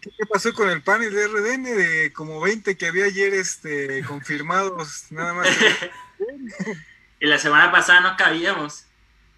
[0.00, 5.06] ¿Qué, pasó con el panel de RDN de como 20 que había ayer este confirmados?
[5.10, 5.48] Nada más.
[7.24, 8.84] Y la semana pasada no cabíamos.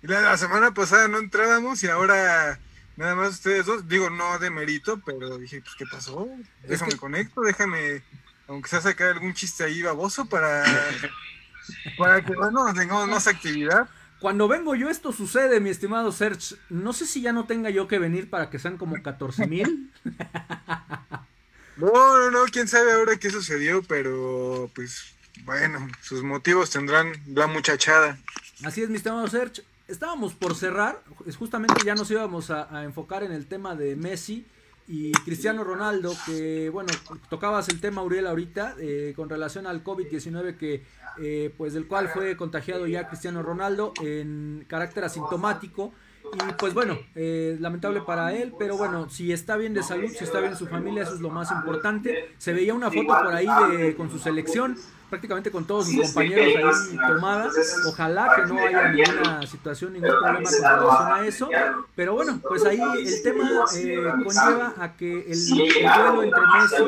[0.02, 2.58] Y la, semana pasada no entrábamos y ahora
[2.96, 3.86] nada más ustedes dos.
[3.86, 6.28] Digo, no de mérito, pero dije, pues, ¿qué pasó?
[6.64, 8.02] Déjame conecto, déjame,
[8.48, 10.64] aunque sea sacar algún chiste ahí baboso para,
[11.96, 13.88] para que, bueno, tengamos más actividad.
[14.18, 16.56] Cuando vengo yo esto sucede, mi estimado Serge.
[16.68, 19.92] No sé si ya no tenga yo que venir para que sean como 14 mil.
[21.76, 25.15] no, no, no, quién sabe ahora qué sucedió, pero pues
[25.46, 28.18] bueno, sus motivos tendrán la muchachada.
[28.64, 29.62] Así es, mi estimado Serge.
[29.86, 31.00] Estábamos por cerrar,
[31.38, 34.44] justamente ya nos íbamos a, enfocar en el tema de Messi
[34.88, 36.92] y Cristiano Ronaldo, que bueno,
[37.30, 40.82] tocabas el tema Uriel ahorita eh, con relación al COVID-19 que
[41.18, 45.92] eh, pues del cual fue contagiado ya Cristiano Ronaldo en carácter asintomático
[46.32, 50.24] y pues bueno, eh, lamentable para él, pero bueno, si está bien de salud, si
[50.24, 52.34] está bien su familia, eso es lo más importante.
[52.38, 54.76] Se veía una foto por ahí de, con su selección,
[55.08, 57.54] prácticamente con todos sus compañeros ahí tomadas.
[57.86, 61.50] Ojalá que no haya ninguna situación, ningún problema con relación a eso.
[61.94, 66.84] Pero bueno, pues ahí el tema eh, conlleva a que el, duelo entre Messi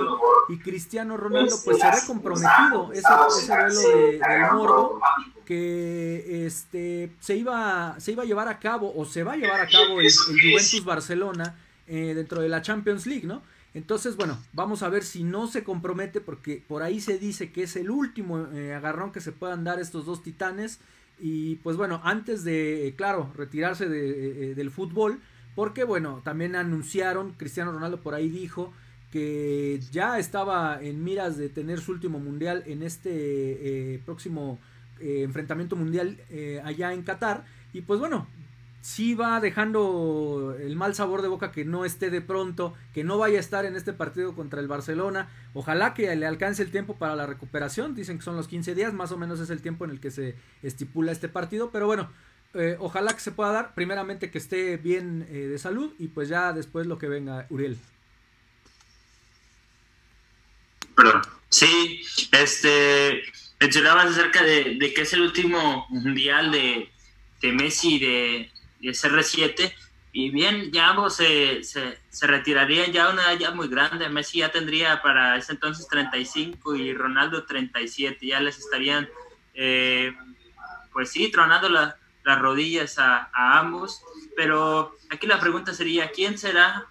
[0.49, 2.93] y Cristiano Ronaldo pues se ve comprometido.
[2.93, 3.09] Ese,
[3.39, 5.01] ese duelo de, del morbo
[5.45, 9.63] que este se iba se iba a llevar a cabo o se va a llevar
[9.63, 11.57] a cabo el, Juventus Barcelona
[11.87, 13.41] eh, dentro de la Champions League, ¿no?
[13.75, 17.65] Entonces, bueno, vamos a ver si no se compromete porque por ahí se dice que
[17.65, 20.81] es el último eh, agarrón que se puedan dar estos dos titanes
[21.21, 25.21] y pues bueno, antes de, claro, retirarse eh, del fútbol,
[25.55, 28.73] porque bueno, también anunciaron, Cristiano Ronaldo por ahí dijo
[29.13, 34.59] que ya estaba en miras de tener su último mundial en este próximo
[35.01, 37.45] eh, enfrentamiento mundial eh, allá en Qatar.
[37.73, 38.27] Y pues bueno,
[38.89, 43.19] sí va dejando el mal sabor de boca que no esté de pronto, que no
[43.19, 45.29] vaya a estar en este partido contra el Barcelona.
[45.53, 47.95] Ojalá que le alcance el tiempo para la recuperación.
[47.95, 50.11] Dicen que son los 15 días, más o menos es el tiempo en el que
[50.11, 51.71] se estipula este partido.
[51.71, 52.11] Pero bueno,
[52.55, 53.75] eh, ojalá que se pueda dar.
[53.75, 57.77] Primeramente que esté bien de salud y pues ya después lo que venga, Uriel.
[60.97, 61.21] Perdón.
[61.51, 62.01] Sí,
[62.33, 63.23] este
[63.61, 66.91] mencionabas acerca de, que es el último mundial de,
[67.43, 69.73] de Messi de, de CR7
[70.13, 74.09] y bien, ya ambos se, se, retirarían ya a una edad ya muy grande.
[74.09, 78.27] Messi ya tendría para ese entonces 35 y Ronaldo 37.
[78.27, 79.09] Ya les estarían,
[79.55, 80.13] eh,
[80.93, 84.03] pues sí, tronando la, las rodillas a, ambos.
[84.35, 86.87] Pero aquí la pregunta sería, ¿quién será?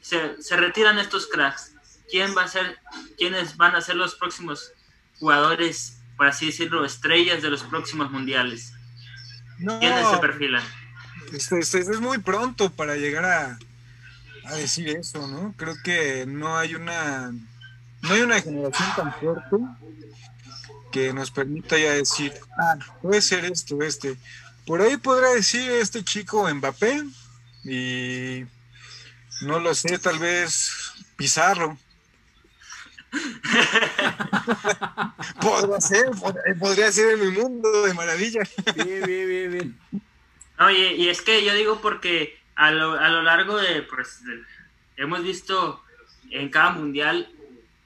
[0.00, 1.74] Se, se, retiran estos cracks.
[2.10, 2.78] ¿Quién va a ser,
[3.16, 4.70] quiénes van a ser los próximos
[5.18, 8.74] jugadores, por así decirlo, estrellas de los próximos mundiales?
[9.80, 10.62] ¿Quiénes se perfilan?
[11.36, 13.58] Este, es muy pronto para llegar a,
[14.44, 15.54] a decir eso, ¿no?
[15.56, 17.32] Creo que no hay una
[18.02, 19.56] no hay una generación tan fuerte
[20.92, 24.16] que nos permita ya decir, ah, puede ser esto, este.
[24.66, 27.02] Por ahí podrá decir este chico Mbappé
[27.64, 28.44] y
[29.42, 30.70] no lo sé, tal vez
[31.16, 31.76] Pizarro.
[35.40, 36.10] podría ser,
[36.58, 38.42] podría ser en mi mundo de maravilla.
[38.74, 39.78] bien, bien, bien, bien.
[40.58, 44.22] Oye, y es que yo digo porque a lo, a lo largo de, pues,
[44.96, 45.82] hemos visto
[46.30, 47.28] en cada mundial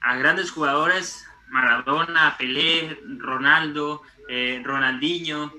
[0.01, 5.53] a grandes jugadores, Maradona, Pelé, Ronaldo, eh, Ronaldinho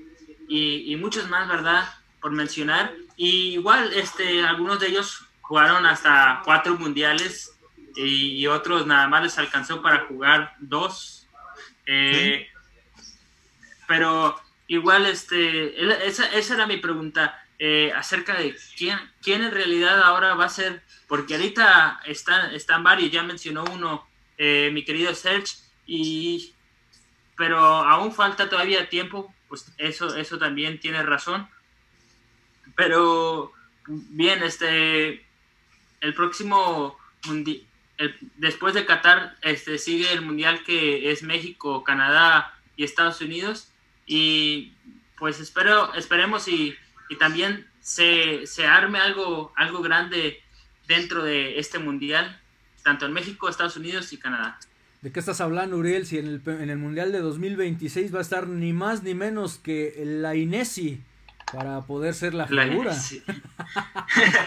[0.47, 1.87] y, muchos más, ¿verdad?
[2.21, 2.93] Por mencionar.
[3.15, 7.53] Y igual, este, algunos de ellos jugaron hasta cuatro mundiales
[7.95, 11.27] y, otros nada más les alcanzó para jugar dos.
[11.85, 12.49] Eh,
[13.87, 14.41] pero
[14.73, 17.37] igual, este, esa, esa era mi pregunta.
[17.63, 22.83] Eh, acerca de quién, quién en realidad ahora va a ser, porque ahorita están, están
[22.83, 24.07] varios, ya mencionó uno,
[24.39, 26.55] eh, mi querido Serge, y,
[27.37, 31.47] pero aún falta todavía tiempo, pues eso, eso también tiene razón.
[32.75, 33.51] Pero
[33.85, 35.23] bien, este,
[35.99, 36.97] el próximo
[38.37, 43.70] después de Qatar, este, sigue el mundial que es México, Canadá y Estados Unidos.
[44.13, 44.73] Y
[45.17, 46.75] pues espero, esperemos y
[47.11, 50.41] y también se, se arme algo, algo grande
[50.87, 52.39] dentro de este mundial,
[52.83, 54.57] tanto en México, Estados Unidos y Canadá.
[55.01, 56.05] ¿De qué estás hablando, Uriel?
[56.05, 59.57] Si en el, en el Mundial de 2026 va a estar ni más ni menos
[59.57, 61.01] que la Inesi
[61.51, 62.95] para poder ser la figura.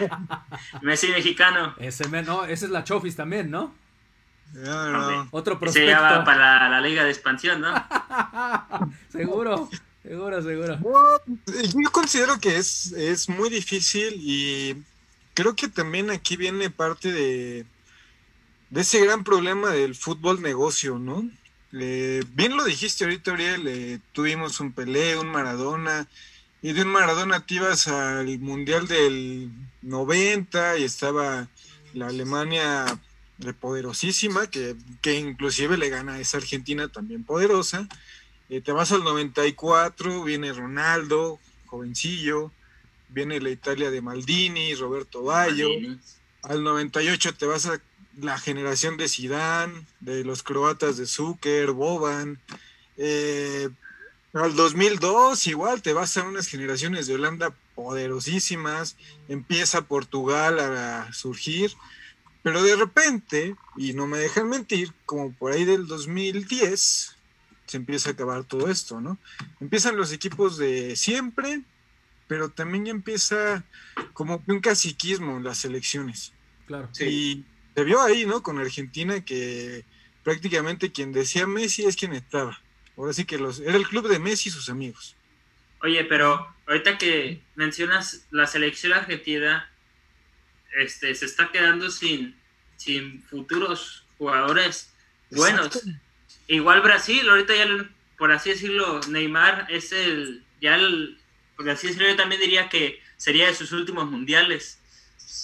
[0.81, 1.75] Messi mexicano.
[1.77, 3.75] Ese, no, esa es la Chofis también, ¿no?
[5.31, 5.87] Otro prospecto.
[5.87, 7.73] Se llama para la, la, Liga de Expansión, ¿no?
[9.11, 9.69] Seguro.
[10.03, 10.77] Seguro, seguro.
[11.47, 14.83] yo considero que es, es muy difícil y
[15.33, 17.65] creo que también aquí viene parte de,
[18.69, 21.27] de ese gran problema del fútbol negocio, ¿no?
[21.71, 26.07] bien lo dijiste ahorita, Ariel, tuvimos un Pelé, un Maradona,
[26.61, 29.51] y de un Maradona te ibas al Mundial del
[29.81, 31.47] 90 y estaba
[31.93, 32.85] la Alemania
[33.59, 37.87] poderosísima, que, que inclusive le gana a esa Argentina también poderosa.
[38.49, 42.51] Eh, te vas al 94, viene Ronaldo, jovencillo,
[43.09, 45.69] viene la Italia de Maldini, Roberto Bayo.
[46.43, 47.81] Al 98 te vas a
[48.17, 52.39] la generación de Sidán, de los croatas de Zucker, Boban.
[52.97, 53.69] Eh,
[54.33, 58.95] al 2002 igual te vas a unas generaciones de Holanda poderosísimas,
[59.27, 61.71] empieza Portugal a surgir,
[62.45, 67.17] pero de repente, y no me dejan mentir, como por ahí del 2010,
[67.65, 69.17] se empieza a acabar todo esto, ¿no?
[69.59, 71.63] Empiezan los equipos de siempre,
[72.27, 73.63] pero también ya empieza
[74.13, 76.33] como un caciquismo en las elecciones.
[76.67, 76.87] Claro.
[76.99, 77.43] Y
[77.73, 78.43] se vio ahí, ¿no?
[78.43, 79.83] Con Argentina que
[80.23, 82.61] prácticamente quien decía Messi es quien estaba.
[82.95, 85.15] Ahora sí que los, era el club de Messi y sus amigos.
[85.81, 89.67] Oye, pero ahorita que mencionas la selección argentina,
[90.75, 92.35] este, se está quedando sin,
[92.77, 94.89] sin futuros jugadores
[95.31, 95.83] buenos.
[96.47, 101.17] Igual Brasil, ahorita ya, por así decirlo, Neymar es el, ya el,
[101.55, 104.79] por así decirlo, yo también diría que sería de sus últimos mundiales.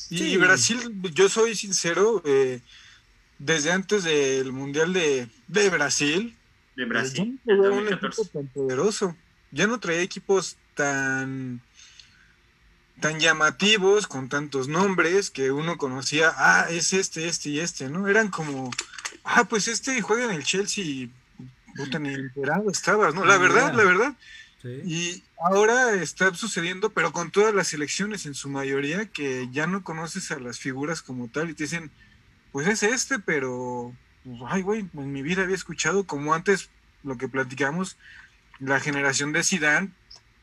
[0.09, 0.79] Y Brasil,
[1.13, 2.61] yo soy sincero, eh,
[3.39, 6.35] desde antes del Mundial de, de Brasil,
[6.75, 9.17] de Brasil, ya no un equipo tan poderoso,
[9.51, 11.61] ya no traía equipos tan
[13.01, 18.07] tan llamativos, con tantos nombres, que uno conocía, ah, es este, este y este, ¿no?
[18.07, 18.71] Eran como
[19.23, 21.07] ah, pues este juega en el Chelsea,
[21.75, 23.25] puta, ni enterado estabas, ¿no?
[23.25, 24.15] La verdad, la verdad.
[24.63, 29.83] Y ahora está sucediendo, pero con todas las elecciones en su mayoría, que ya no
[29.83, 31.89] conoces a las figuras como tal y te dicen,
[32.51, 33.93] pues es este, pero,
[34.23, 36.69] pues, ay, güey, en mi vida había escuchado como antes
[37.03, 37.97] lo que platicamos,
[38.59, 39.91] la generación de Zidane,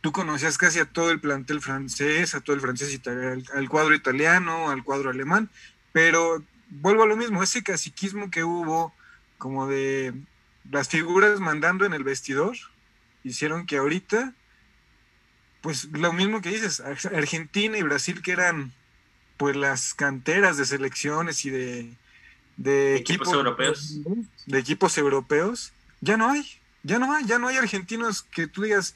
[0.01, 3.95] tú conocías casi a todo el plantel francés, a todo el francés, al, al cuadro
[3.95, 5.51] italiano, al cuadro alemán,
[5.93, 8.95] pero vuelvo a lo mismo, ese caciquismo que hubo,
[9.39, 10.15] como de
[10.71, 12.57] las figuras mandando en el vestidor,
[13.25, 14.35] hicieron que ahorita,
[15.61, 18.73] pues lo mismo que dices, Argentina y Brasil que eran
[19.37, 21.93] pues las canteras de selecciones y de,
[22.57, 23.99] de equipos, europeos.
[24.47, 26.45] De equipos europeos, ya no hay,
[26.83, 28.95] ya no hay, ya no hay argentinos que tú digas,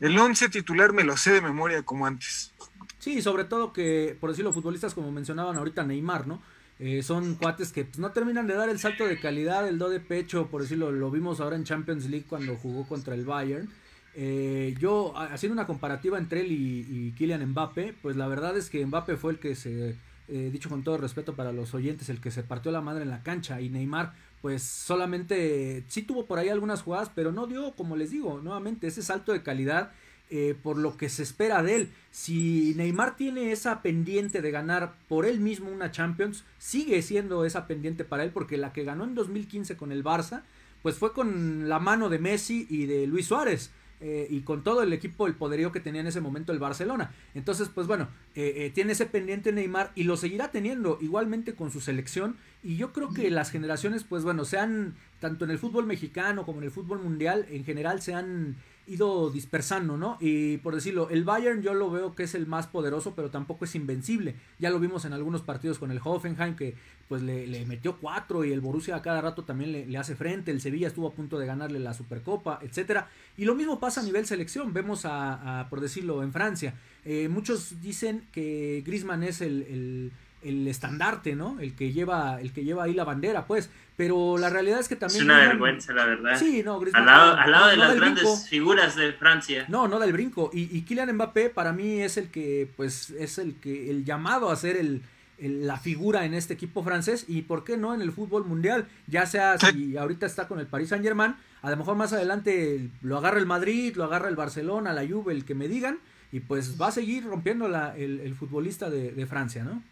[0.00, 2.52] el 11 titular me lo sé de memoria como antes.
[2.98, 6.42] Sí, sobre todo que, por decirlo, futbolistas como mencionaban ahorita Neymar, ¿no?
[6.80, 9.88] Eh, son cuates que pues, no terminan de dar el salto de calidad, el do
[9.88, 13.68] de pecho, por decirlo, lo vimos ahora en Champions League cuando jugó contra el Bayern.
[14.14, 18.84] Eh, yo, haciendo una comparativa entre él y, Kylian Mbappe, pues la verdad es que
[18.84, 19.96] Mbappe fue el que se,
[20.28, 23.10] eh, dicho con todo respeto para los oyentes, el que se partió la madre en
[23.10, 27.72] la cancha y Neymar pues solamente sí tuvo por ahí algunas jugadas, pero no dio,
[27.72, 29.92] como les digo, nuevamente ese salto de calidad
[30.30, 31.88] eh, por lo que se espera de él.
[32.10, 37.66] Si Neymar tiene esa pendiente de ganar por él mismo una Champions, sigue siendo esa
[37.66, 40.42] pendiente para él porque la que ganó en 2015 con el Barça,
[40.82, 43.70] pues fue con la mano de Messi y de Luis Suárez.
[44.00, 47.10] Eh, y con todo el equipo, el poderío que tenía en ese momento el Barcelona.
[47.34, 51.80] Entonces, pues bueno, eh, tiene ese pendiente Neymar y lo seguirá teniendo igualmente con su
[51.80, 52.36] selección.
[52.62, 56.58] Y yo creo que las generaciones, pues bueno, sean tanto en el fútbol mexicano como
[56.58, 58.56] en el fútbol mundial, en general se han
[58.88, 60.16] ido dispersando, ¿no?
[60.18, 63.66] Y por decirlo, el Bayern yo lo veo que es el más poderoso, pero tampoco
[63.66, 64.34] es invencible.
[64.58, 66.74] Ya lo vimos en algunos partidos con el Hoffenheim, que
[67.06, 70.50] pues le, metió cuatro y el Borussia a cada rato también le, hace frente.
[70.50, 73.08] El Sevilla estuvo a punto de ganarle la Supercopa, etcétera.
[73.36, 74.72] Y lo mismo pasa a nivel selección.
[74.72, 76.74] Vemos a, por decirlo, en Francia.
[77.04, 81.58] Eh, muchos dicen que Griezmann es el el estandarte, ¿no?
[81.60, 83.70] El que lleva, el que lleva ahí la bandera, pues.
[83.96, 85.22] Pero la realidad es que también.
[85.22, 86.38] Es una vergüenza, la verdad.
[86.38, 89.64] Sí, no, Al lado, de las grandes figuras de Francia.
[89.68, 90.50] No, no del brinco.
[90.52, 94.50] Y, y Kylian Mbappé para mí es el que, pues, es el que, el llamado
[94.50, 95.02] a ser el,
[95.40, 97.24] la figura en este equipo francés.
[97.26, 98.86] Y por qué no en el fútbol mundial.
[99.08, 102.88] Ya sea si ahorita está con el Paris Saint Germain, a lo mejor más adelante
[103.02, 105.98] lo agarra el Madrid, lo agarra el Barcelona, la Juve, el que me digan.
[106.30, 109.82] Y pues va a seguir rompiendo la, el, futbolista de, de Francia, ¿no?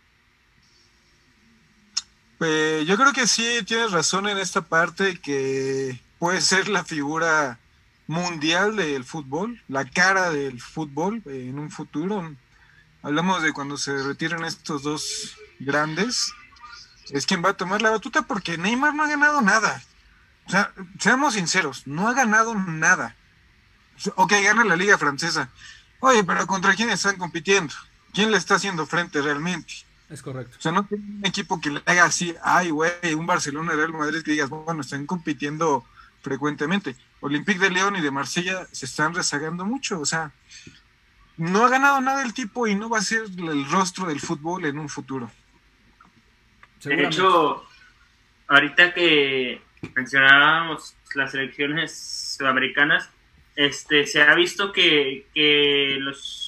[2.38, 7.58] Pues yo creo que sí tienes razón en esta parte que puede ser la figura
[8.06, 12.34] mundial del fútbol, la cara del fútbol en un futuro.
[13.02, 16.32] Hablamos de cuando se retiren estos dos grandes,
[17.10, 19.82] es quien va a tomar la batuta porque Neymar no ha ganado nada.
[20.46, 23.16] O sea, seamos sinceros, no ha ganado nada.
[24.16, 25.48] Ok, gana la liga francesa.
[26.00, 27.74] Oye, pero ¿contra quién están compitiendo?
[28.12, 29.85] ¿Quién le está haciendo frente realmente?
[30.08, 30.56] Es correcto.
[30.58, 33.92] O sea, no tiene un equipo que le haga así, ay, güey, un Barcelona, Real
[33.92, 35.84] Madrid, que digas, bueno, están compitiendo
[36.22, 36.94] frecuentemente.
[37.20, 40.32] Olympique de León y de Marsella se están rezagando mucho, o sea,
[41.36, 44.64] no ha ganado nada el tipo y no va a ser el rostro del fútbol
[44.64, 45.30] en un futuro.
[46.82, 47.64] De hecho,
[48.48, 49.60] ahorita que
[49.94, 53.10] mencionábamos las elecciones sudamericanas,
[53.56, 56.45] este, se ha visto que, que los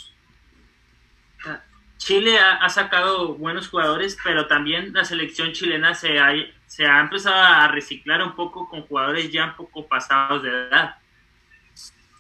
[1.99, 6.33] Chile ha, sacado buenos jugadores, pero también la selección chilena se ha,
[6.67, 10.97] se ha empezado a reciclar un poco con jugadores ya un poco pasados de edad.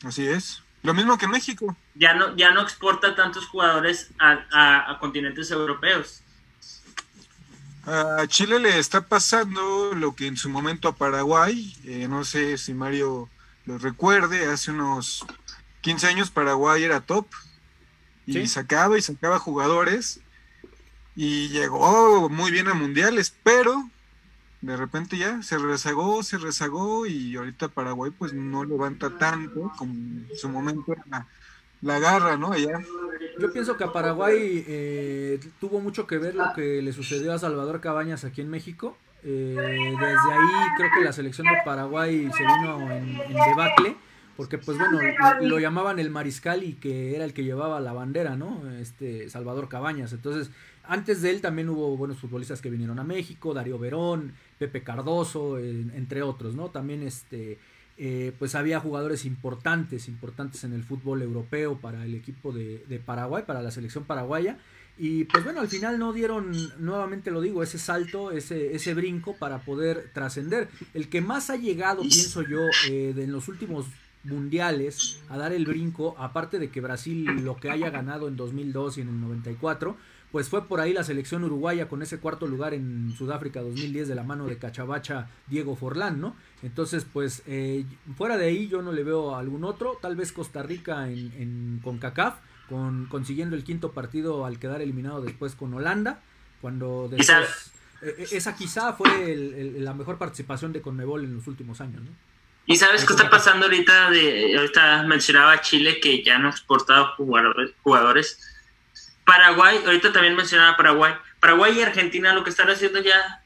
[0.04, 0.62] Así es.
[0.82, 1.76] Lo mismo que México.
[1.94, 6.22] Ya no, ya no exporta tantos jugadores a, continentes europeos.
[7.86, 12.58] A Chile le está pasando lo que en su momento a Paraguay, eh, no sé
[12.58, 13.30] si Mario
[13.64, 15.24] lo recuerde, hace unos
[15.80, 17.26] 15 años Paraguay era top,
[18.36, 20.20] y sacaba y sacaba jugadores
[21.16, 23.88] y llegó muy bien a mundiales, pero
[24.60, 29.92] de repente ya se rezagó, se rezagó y ahorita Paraguay pues no levanta tanto como
[29.92, 31.26] en su momento la,
[31.80, 32.52] la garra, ¿no?
[32.52, 32.80] Allá.
[33.38, 37.38] Yo pienso que a Paraguay eh, tuvo mucho que ver lo que le sucedió a
[37.38, 38.96] Salvador Cabañas aquí en México.
[39.24, 43.96] Eh, desde ahí creo que la selección de Paraguay se vino en, en debacle
[44.38, 45.00] porque pues bueno,
[45.40, 48.70] lo, llamaban el mariscal y que era el que llevaba la bandera, ¿no?
[48.78, 50.12] Este Salvador Cabañas.
[50.12, 50.52] Entonces,
[50.84, 55.58] antes de él también hubo buenos futbolistas que vinieron a México, Darío Verón, Pepe Cardoso,
[55.58, 56.68] entre otros, ¿no?
[56.68, 57.58] También este
[57.96, 63.00] eh, pues había jugadores importantes, importantes en el fútbol europeo para el equipo de, de,
[63.00, 64.56] Paraguay, para la selección paraguaya.
[64.96, 69.34] Y pues bueno, al final no dieron, nuevamente lo digo, ese salto, ese, ese brinco
[69.36, 70.68] para poder trascender.
[70.94, 73.86] El que más ha llegado, pienso yo, eh, en los últimos
[74.24, 78.98] mundiales a dar el brinco, aparte de que Brasil lo que haya ganado en 2002
[78.98, 79.96] y en el 94,
[80.30, 84.14] pues fue por ahí la selección uruguaya con ese cuarto lugar en Sudáfrica 2010 de
[84.14, 86.36] la mano de Cachabacha Diego Forlán, ¿no?
[86.62, 90.32] Entonces, pues eh, fuera de ahí yo no le veo a algún otro, tal vez
[90.32, 92.36] Costa Rica en, en CONCACAF,
[92.68, 96.20] con, consiguiendo el quinto partido al quedar eliminado después con Holanda,
[96.60, 99.34] cuando después, eh, eh, esa quizá fue
[99.78, 102.10] la mejor participación de Conmebol en los últimos años, ¿no?
[102.68, 104.10] ¿Y sabes qué está pasando ahorita?
[104.10, 108.38] De, ahorita mencionaba Chile que ya no ha exportado jugadores,
[109.24, 111.14] Paraguay, ahorita también mencionaba Paraguay.
[111.40, 113.42] Paraguay y Argentina lo que están haciendo ya,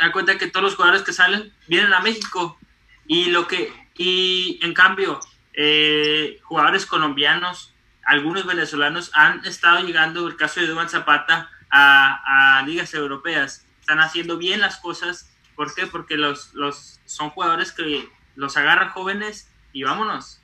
[0.00, 2.58] da cuenta que todos los jugadores que salen vienen a México.
[3.06, 5.20] Y lo que, y en cambio,
[5.54, 7.72] eh, jugadores colombianos,
[8.04, 13.64] algunos venezolanos han estado llegando, el caso de Duan Zapata, a, ligas europeas.
[13.78, 15.32] Están haciendo bien las cosas.
[15.54, 15.86] ¿Por qué?
[15.86, 18.08] Porque los, los son jugadores que
[18.38, 20.40] los agarran jóvenes y vámonos.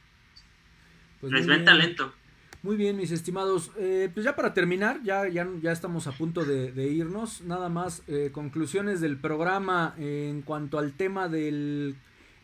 [1.20, 2.12] Pues Les ven talento.
[2.62, 3.70] Muy bien, mis estimados.
[3.78, 7.42] Eh, pues ya para terminar, ya, ya, ya estamos a punto de, irnos.
[7.42, 11.96] Nada más eh, conclusiones del programa en cuanto al tema del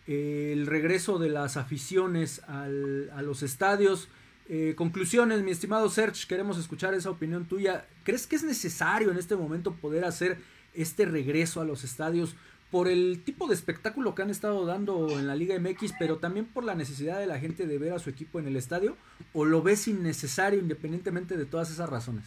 [0.07, 4.09] el regreso de las aficiones al, a los estadios.
[4.49, 7.87] Eh, conclusiones, mi estimado Serge, queremos escuchar esa opinión tuya.
[8.05, 10.39] ¿Crees que es necesario en este momento poder hacer
[10.75, 12.35] este regreso a los estadios
[12.71, 16.47] por el tipo de espectáculo que han estado dando en la Liga MX, pero también
[16.47, 18.97] por la necesidad de la gente de ver a su equipo en el estadio?
[19.33, 22.25] ¿O lo ves innecesario independientemente de todas esas razones?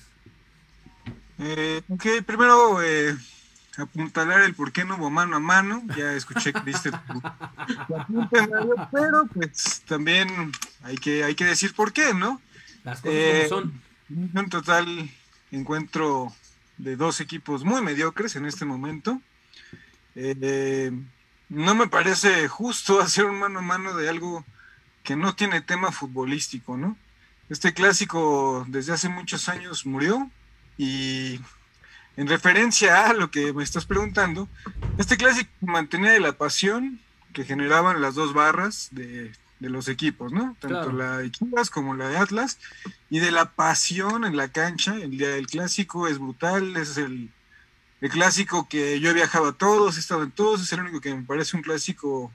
[1.39, 3.15] Eh, ok, primero eh,
[3.77, 5.83] apuntalar el por qué no hubo mano a mano.
[5.97, 6.91] Ya escuché que diste
[8.91, 10.51] pero pues también
[10.83, 12.41] hay que, hay que decir por qué, ¿no?
[12.83, 13.81] Las cosas eh, son.
[14.09, 15.09] En total
[15.51, 16.33] encuentro
[16.77, 19.21] de dos equipos muy mediocres en este momento.
[20.15, 20.91] Eh,
[21.49, 24.45] no me parece justo hacer un mano a mano de algo
[25.03, 26.97] que no tiene tema futbolístico, ¿no?
[27.49, 30.29] Este clásico desde hace muchos años murió
[30.77, 31.39] y
[32.15, 34.47] en referencia a lo que me estás preguntando,
[34.97, 36.99] este clásico mantenía de la pasión
[37.33, 40.57] que generaban las dos barras de, los equipos, ¿no?
[40.59, 42.59] Tanto la de Chivas como la de Atlas,
[43.09, 44.95] y de la pasión en la cancha.
[44.97, 47.29] El día del clásico es brutal, es el,
[48.09, 51.13] clásico que yo he viajado a todos, he estado en todos, es el único que
[51.13, 52.31] me parece un clásico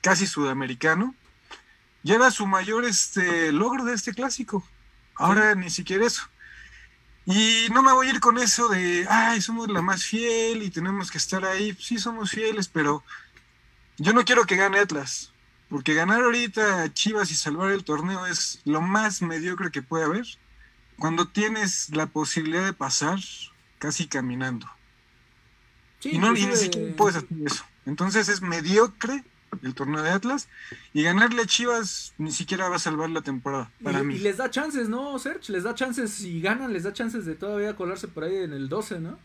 [0.00, 1.14] casi sudamericano.
[2.04, 4.62] Y era su mayor este, logro de este clásico.
[5.16, 6.22] Ahora ni siquiera eso.
[7.26, 10.70] Y no me voy a ir con eso de, ay, somos la más fiel y
[10.70, 11.76] tenemos que estar ahí.
[11.78, 13.04] Sí, somos fieles, pero
[13.98, 15.32] yo no quiero que gane Atlas,
[15.68, 20.04] porque ganar ahorita a Chivas y salvar el torneo es lo más mediocre que puede
[20.04, 20.24] haber
[20.98, 23.18] cuando tienes la posibilidad de pasar
[23.78, 24.77] casi caminando.
[26.02, 27.64] Y, no, y ni siquiera puedes hacer eso.
[27.86, 29.24] Entonces es mediocre
[29.62, 30.48] el torneo de Atlas
[30.92, 34.16] y ganarle a Chivas ni siquiera va a salvar la temporada para y, mí.
[34.16, 35.52] Y les da chances, ¿no, Serge?
[35.52, 38.68] Les da chances, si ganan, les da chances de todavía colarse por ahí en el
[38.68, 39.18] 12, ¿no?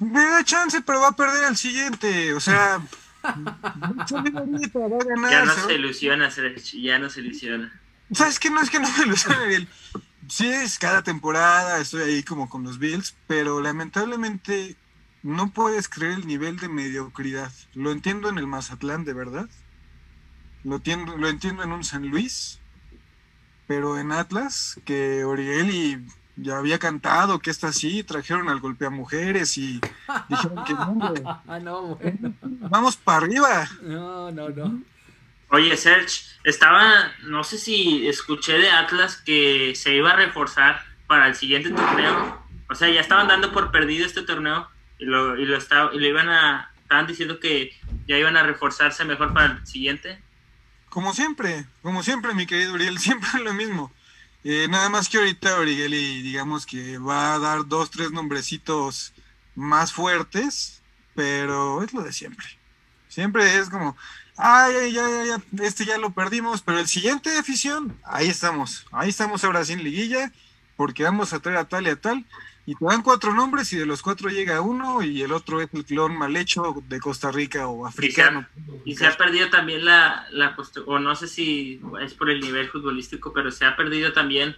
[0.00, 2.82] Me da chance, pero va a perder al siguiente, o sea...
[4.10, 7.80] ya no se ilusiona, Serge, ya no se ilusiona.
[8.12, 8.50] ¿Sabes qué?
[8.50, 9.68] No es que no me ilusione,
[10.28, 14.76] Sí, es cada temporada, estoy ahí como con los Bills, pero lamentablemente
[15.26, 17.50] no puedes creer el nivel de mediocridad.
[17.74, 19.48] Lo entiendo en el Mazatlán, de verdad.
[20.62, 22.60] Lo entiendo, lo entiendo en un San Luis.
[23.66, 26.06] Pero en Atlas, que Orieli
[26.36, 29.80] ya había cantado que está así, trajeron al golpe a mujeres y
[30.28, 31.98] dijeron que no,
[32.70, 33.68] vamos para arriba.
[33.82, 34.80] No, no, no.
[35.48, 41.26] Oye, Serge, estaba, no sé si escuché de Atlas que se iba a reforzar para
[41.26, 42.40] el siguiente torneo.
[42.68, 44.68] O sea, ya estaban dando por perdido este torneo
[44.98, 47.72] y lo, y lo, estaba, y lo iban a, estaban diciendo que
[48.06, 50.20] ya iban a reforzarse mejor para el siguiente.
[50.88, 53.92] Como siempre, como siempre, mi querido Uriel, siempre lo mismo.
[54.44, 59.12] Eh, nada más que ahorita y digamos que va a dar dos, tres nombrecitos
[59.56, 60.82] más fuertes,
[61.16, 62.46] pero es lo de siempre.
[63.08, 63.96] Siempre es como,
[64.36, 68.86] ay, ya, ya, ya, este ya lo perdimos, pero el siguiente de afición, ahí estamos,
[68.92, 70.30] ahí estamos ahora sin liguilla,
[70.76, 72.24] porque vamos a traer a tal y a tal,
[72.66, 75.68] y te dan cuatro nombres y de los cuatro llega uno y el otro es
[75.72, 78.44] el clon mal hecho de Costa Rica o africano.
[78.84, 80.56] Y se ha, perdido también la, la
[80.86, 84.56] o no sé si es por el nivel futbolístico, pero se ha perdido también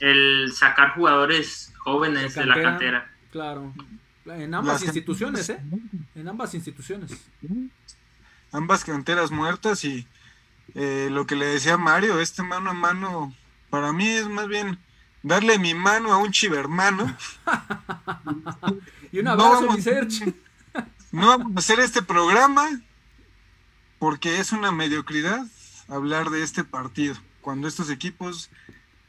[0.00, 3.10] el sacar jugadores jóvenes de, la cantera.
[3.32, 3.72] Claro,
[4.26, 5.58] en ambas instituciones, ¿eh?
[6.14, 7.10] En ambas instituciones.
[8.52, 10.06] Ambas canteras muertas y
[10.74, 13.34] eh, lo que le decía Mario, este mano a mano,
[13.70, 14.78] para mí es más bien
[15.26, 17.16] darle mi mano a un chivermano.
[19.12, 19.86] y un abrazo, no vamos,
[21.12, 22.80] no vamos a hacer este programa
[23.98, 25.44] porque es una mediocridad
[25.88, 28.50] hablar de este partido, cuando estos equipos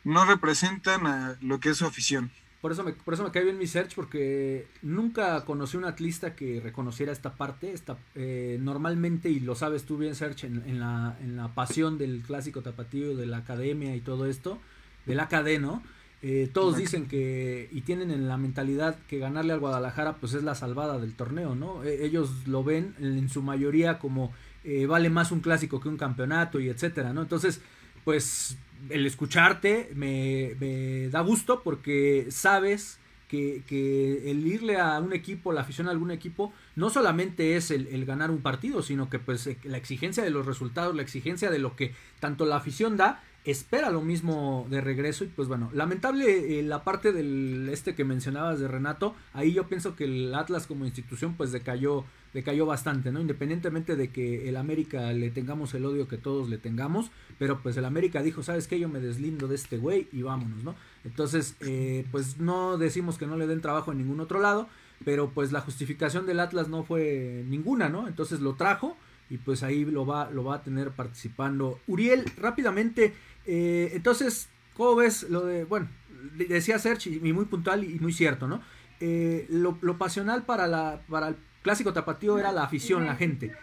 [0.04, 2.32] no representan a lo que es su afición.
[2.62, 6.36] Por eso me, por eso me cae bien mi search, porque nunca conocí un atlista
[6.36, 7.72] que reconociera esta parte.
[7.72, 12.24] Esta, eh, normalmente, y lo sabes tú bien, Search, en, la, en la pasión del
[12.24, 14.60] clásico tapatío, de la academia y todo esto,
[15.06, 15.84] del AKD, ¿no?
[16.24, 20.44] Eh, todos dicen que y tienen en la mentalidad que ganarle al Guadalajara pues es
[20.44, 21.84] la salvada del torneo, ¿no?
[21.84, 25.98] E, ellos lo ven en, su mayoría como eh, vale más un clásico que un
[25.98, 27.22] campeonato y etcétera, ¿no?
[27.22, 27.62] Entonces,
[28.04, 28.58] pues
[28.90, 32.98] el escucharte me, me da gusto porque sabes
[33.28, 37.72] que, que, el irle a un equipo, la afición a algún equipo, no solamente es
[37.72, 41.52] el, el, ganar un partido, sino que pues la exigencia de los resultados, la exigencia
[41.52, 45.70] de lo que tanto la afición da, espera lo mismo de regreso y pues bueno,
[45.74, 50.36] lamentable eh, la parte del este que mencionabas de Renato, ahí yo pienso que el
[50.36, 53.22] Atlas como institución pues decayó, decayó bastante, ¿no?
[53.22, 57.78] Independientemente de que el América le tengamos el odio que todos le tengamos, pero pues
[57.78, 58.80] el América dijo, ¿sabes qué?
[58.80, 60.76] Yo me deslindo de este güey y vámonos, ¿no?
[61.06, 64.68] Entonces, eh, pues no decimos que no le den trabajo en ningún otro lado,
[65.06, 68.10] pero pues la justificación del Atlas no fue ninguna, ¿no?
[68.10, 68.98] Entonces lo trajo
[69.30, 71.80] y pues ahí lo va, lo va a tener participando.
[71.88, 73.14] Uriel, rápidamente,
[73.48, 75.88] eh, entonces, ¿cómo ves lo de, bueno,
[76.36, 78.62] decía Serge y muy puntual y muy cierto, ¿no?
[79.00, 83.54] Eh, lo, pasional para, la, para el clásico tapatío era la afición, la gente.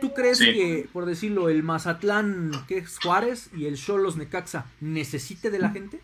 [0.00, 5.50] ¿Tú crees que, por decirlo, el Mazatlán, que es Juárez, y el Cholos Necaxa necesite
[5.50, 6.00] de la gente?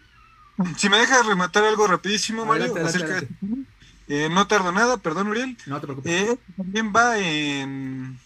[0.77, 2.75] Si me dejas rematar algo rapidísimo, Mario,
[4.09, 5.57] eh, no tardo nada, perdón, Uriel.
[5.67, 6.39] No te preocupes.
[6.57, 8.19] también va en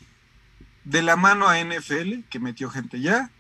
[0.85, 3.31] de la mano a NFL, que metió gente ya.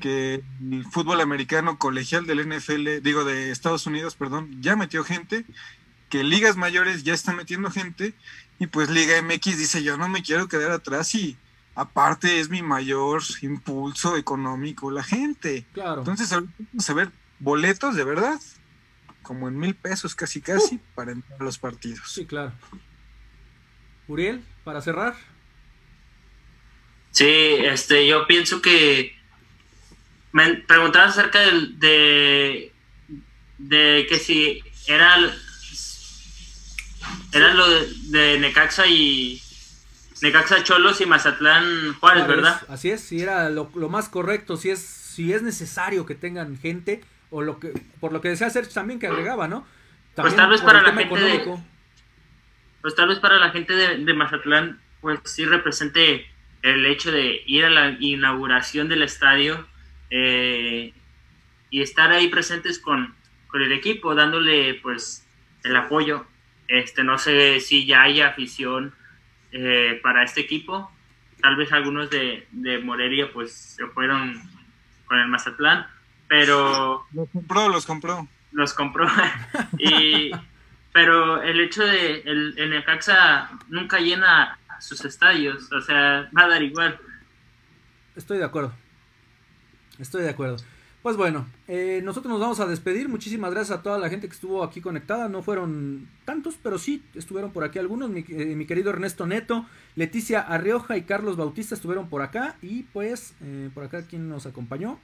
[0.00, 5.44] Que el fútbol americano colegial del NFL, digo de Estados Unidos, perdón, ya metió gente.
[6.08, 8.14] Que ligas mayores ya están metiendo gente.
[8.58, 11.36] Y pues Liga MX dice: Yo no me quiero quedar atrás y
[11.74, 15.64] aparte es mi mayor impulso económico la gente.
[15.72, 16.00] Claro.
[16.00, 18.40] Entonces, vamos a ver boletos de verdad,
[19.22, 20.80] como en mil pesos casi casi, uh.
[20.94, 22.10] para entrar a los partidos.
[22.10, 22.52] Sí, claro.
[24.08, 25.14] Uriel, para cerrar.
[27.10, 29.17] Sí, este, yo pienso que
[30.32, 32.72] me preguntabas acerca de,
[33.58, 35.16] de, que si era,
[37.32, 37.66] era lo
[38.10, 39.40] de, Necaxa y
[40.22, 42.60] Necaxa Cholos y Mazatlán Juárez, ¿verdad?
[42.68, 47.02] Así es, si era lo, más correcto, si es, si es necesario que tengan gente,
[47.30, 49.66] o lo que, por lo que desea hacer también que agregaba, ¿no?
[50.16, 51.58] pues tal vez para la gente de,
[52.80, 56.26] pues tal vez para la gente de, de Mazatlán, pues sí represente
[56.62, 59.66] el hecho de ir a la inauguración del estadio
[60.10, 60.92] eh,
[61.70, 63.14] y estar ahí presentes con,
[63.48, 65.26] con, el equipo, dándole pues
[65.64, 66.24] el apoyo.
[66.66, 68.94] Este, no sé si ya hay afición
[69.52, 70.90] eh, para este equipo.
[71.40, 74.40] Tal vez algunos de, de Morelia pues se fueron
[75.06, 75.86] con el Mazatlán,
[76.26, 77.06] pero...
[77.12, 78.28] Los compró, los compró.
[78.52, 79.06] Los compró.
[79.78, 80.30] y,
[80.92, 86.48] pero el hecho de el, el Necaxa nunca llena sus estadios, o sea, va a
[86.48, 86.98] dar igual.
[88.16, 88.74] Estoy de acuerdo.
[89.98, 90.56] Estoy de acuerdo.
[91.02, 93.08] Pues bueno, eh, nosotros nos vamos a despedir.
[93.08, 95.28] Muchísimas gracias a toda la gente que estuvo aquí conectada.
[95.28, 98.10] No fueron tantos, pero sí estuvieron por aquí algunos.
[98.10, 102.56] Mi, eh, querido Ernesto Neto, Leticia Arrioja y Carlos Bautista estuvieron por acá.
[102.62, 104.98] Y pues, eh, por acá, quien nos acompañó?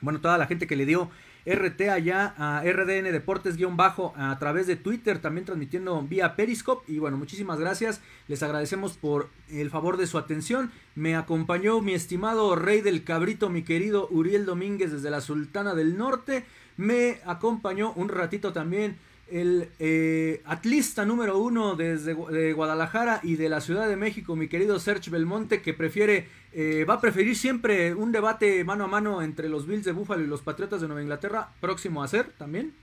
[0.00, 1.10] Bueno, toda la gente que le dio
[1.46, 6.92] RT allá a RDN Deportes-bajo a través de Twitter, también transmitiendo vía Periscope.
[6.92, 8.00] Y bueno, muchísimas gracias.
[8.26, 10.72] Les agradecemos por el favor de su atención.
[10.96, 15.96] Me acompañó mi estimado rey del cabrito, mi querido Uriel Domínguez desde la Sultana del
[15.96, 16.44] Norte.
[16.76, 18.98] Me acompañó un ratito también
[19.28, 22.12] el eh, atlista número uno desde
[22.52, 26.94] Guadalajara y de la Ciudad de México, mi querido Serge Belmonte, que prefiere, eh, va
[26.94, 30.42] a preferir siempre un debate mano a mano entre los Bills de Buffalo y los
[30.42, 32.74] Patriotas de Nueva Inglaterra, próximo a ser también.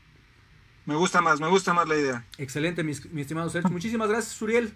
[0.85, 2.25] Me gusta más, me gusta más la idea.
[2.37, 3.69] Excelente, mi, estimado Serge.
[3.69, 4.73] Muchísimas gracias, Uriel.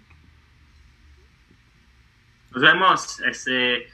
[2.50, 3.88] Nos vemos, este,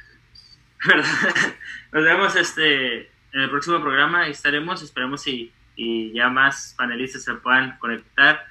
[1.93, 3.01] nos vemos este,
[3.33, 8.47] en el próximo programa y estaremos, esperemos si y ya más panelistas se puedan conectar.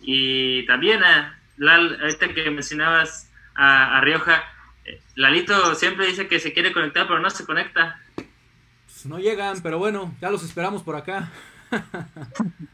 [0.00, 4.44] Y también, a Lal, ahorita que mencionabas a, Rioja,
[4.84, 8.00] eh, Lalito siempre dice que se quiere conectar, pero no se conecta.
[8.14, 11.30] Pues no llegan, pero bueno, ya los esperamos por acá.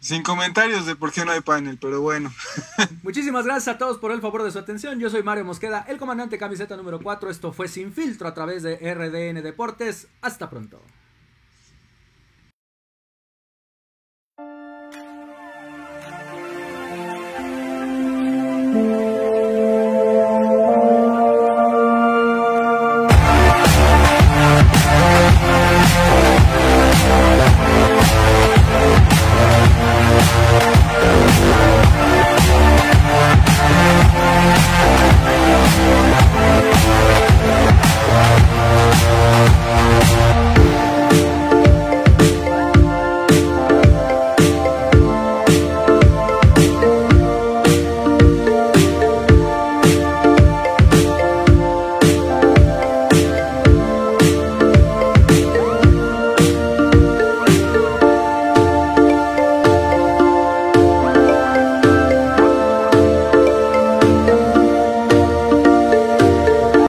[0.00, 2.30] Sin comentarios de por qué no hay panel, pero bueno.
[3.02, 5.00] Muchísimas gracias a todos por el favor de su atención.
[5.00, 7.30] Yo soy Mario Mosqueda, el comandante camiseta número 4.
[7.30, 10.08] Esto fue Sin Filtro a través de RDN Deportes.
[10.20, 10.84] Hasta pronto.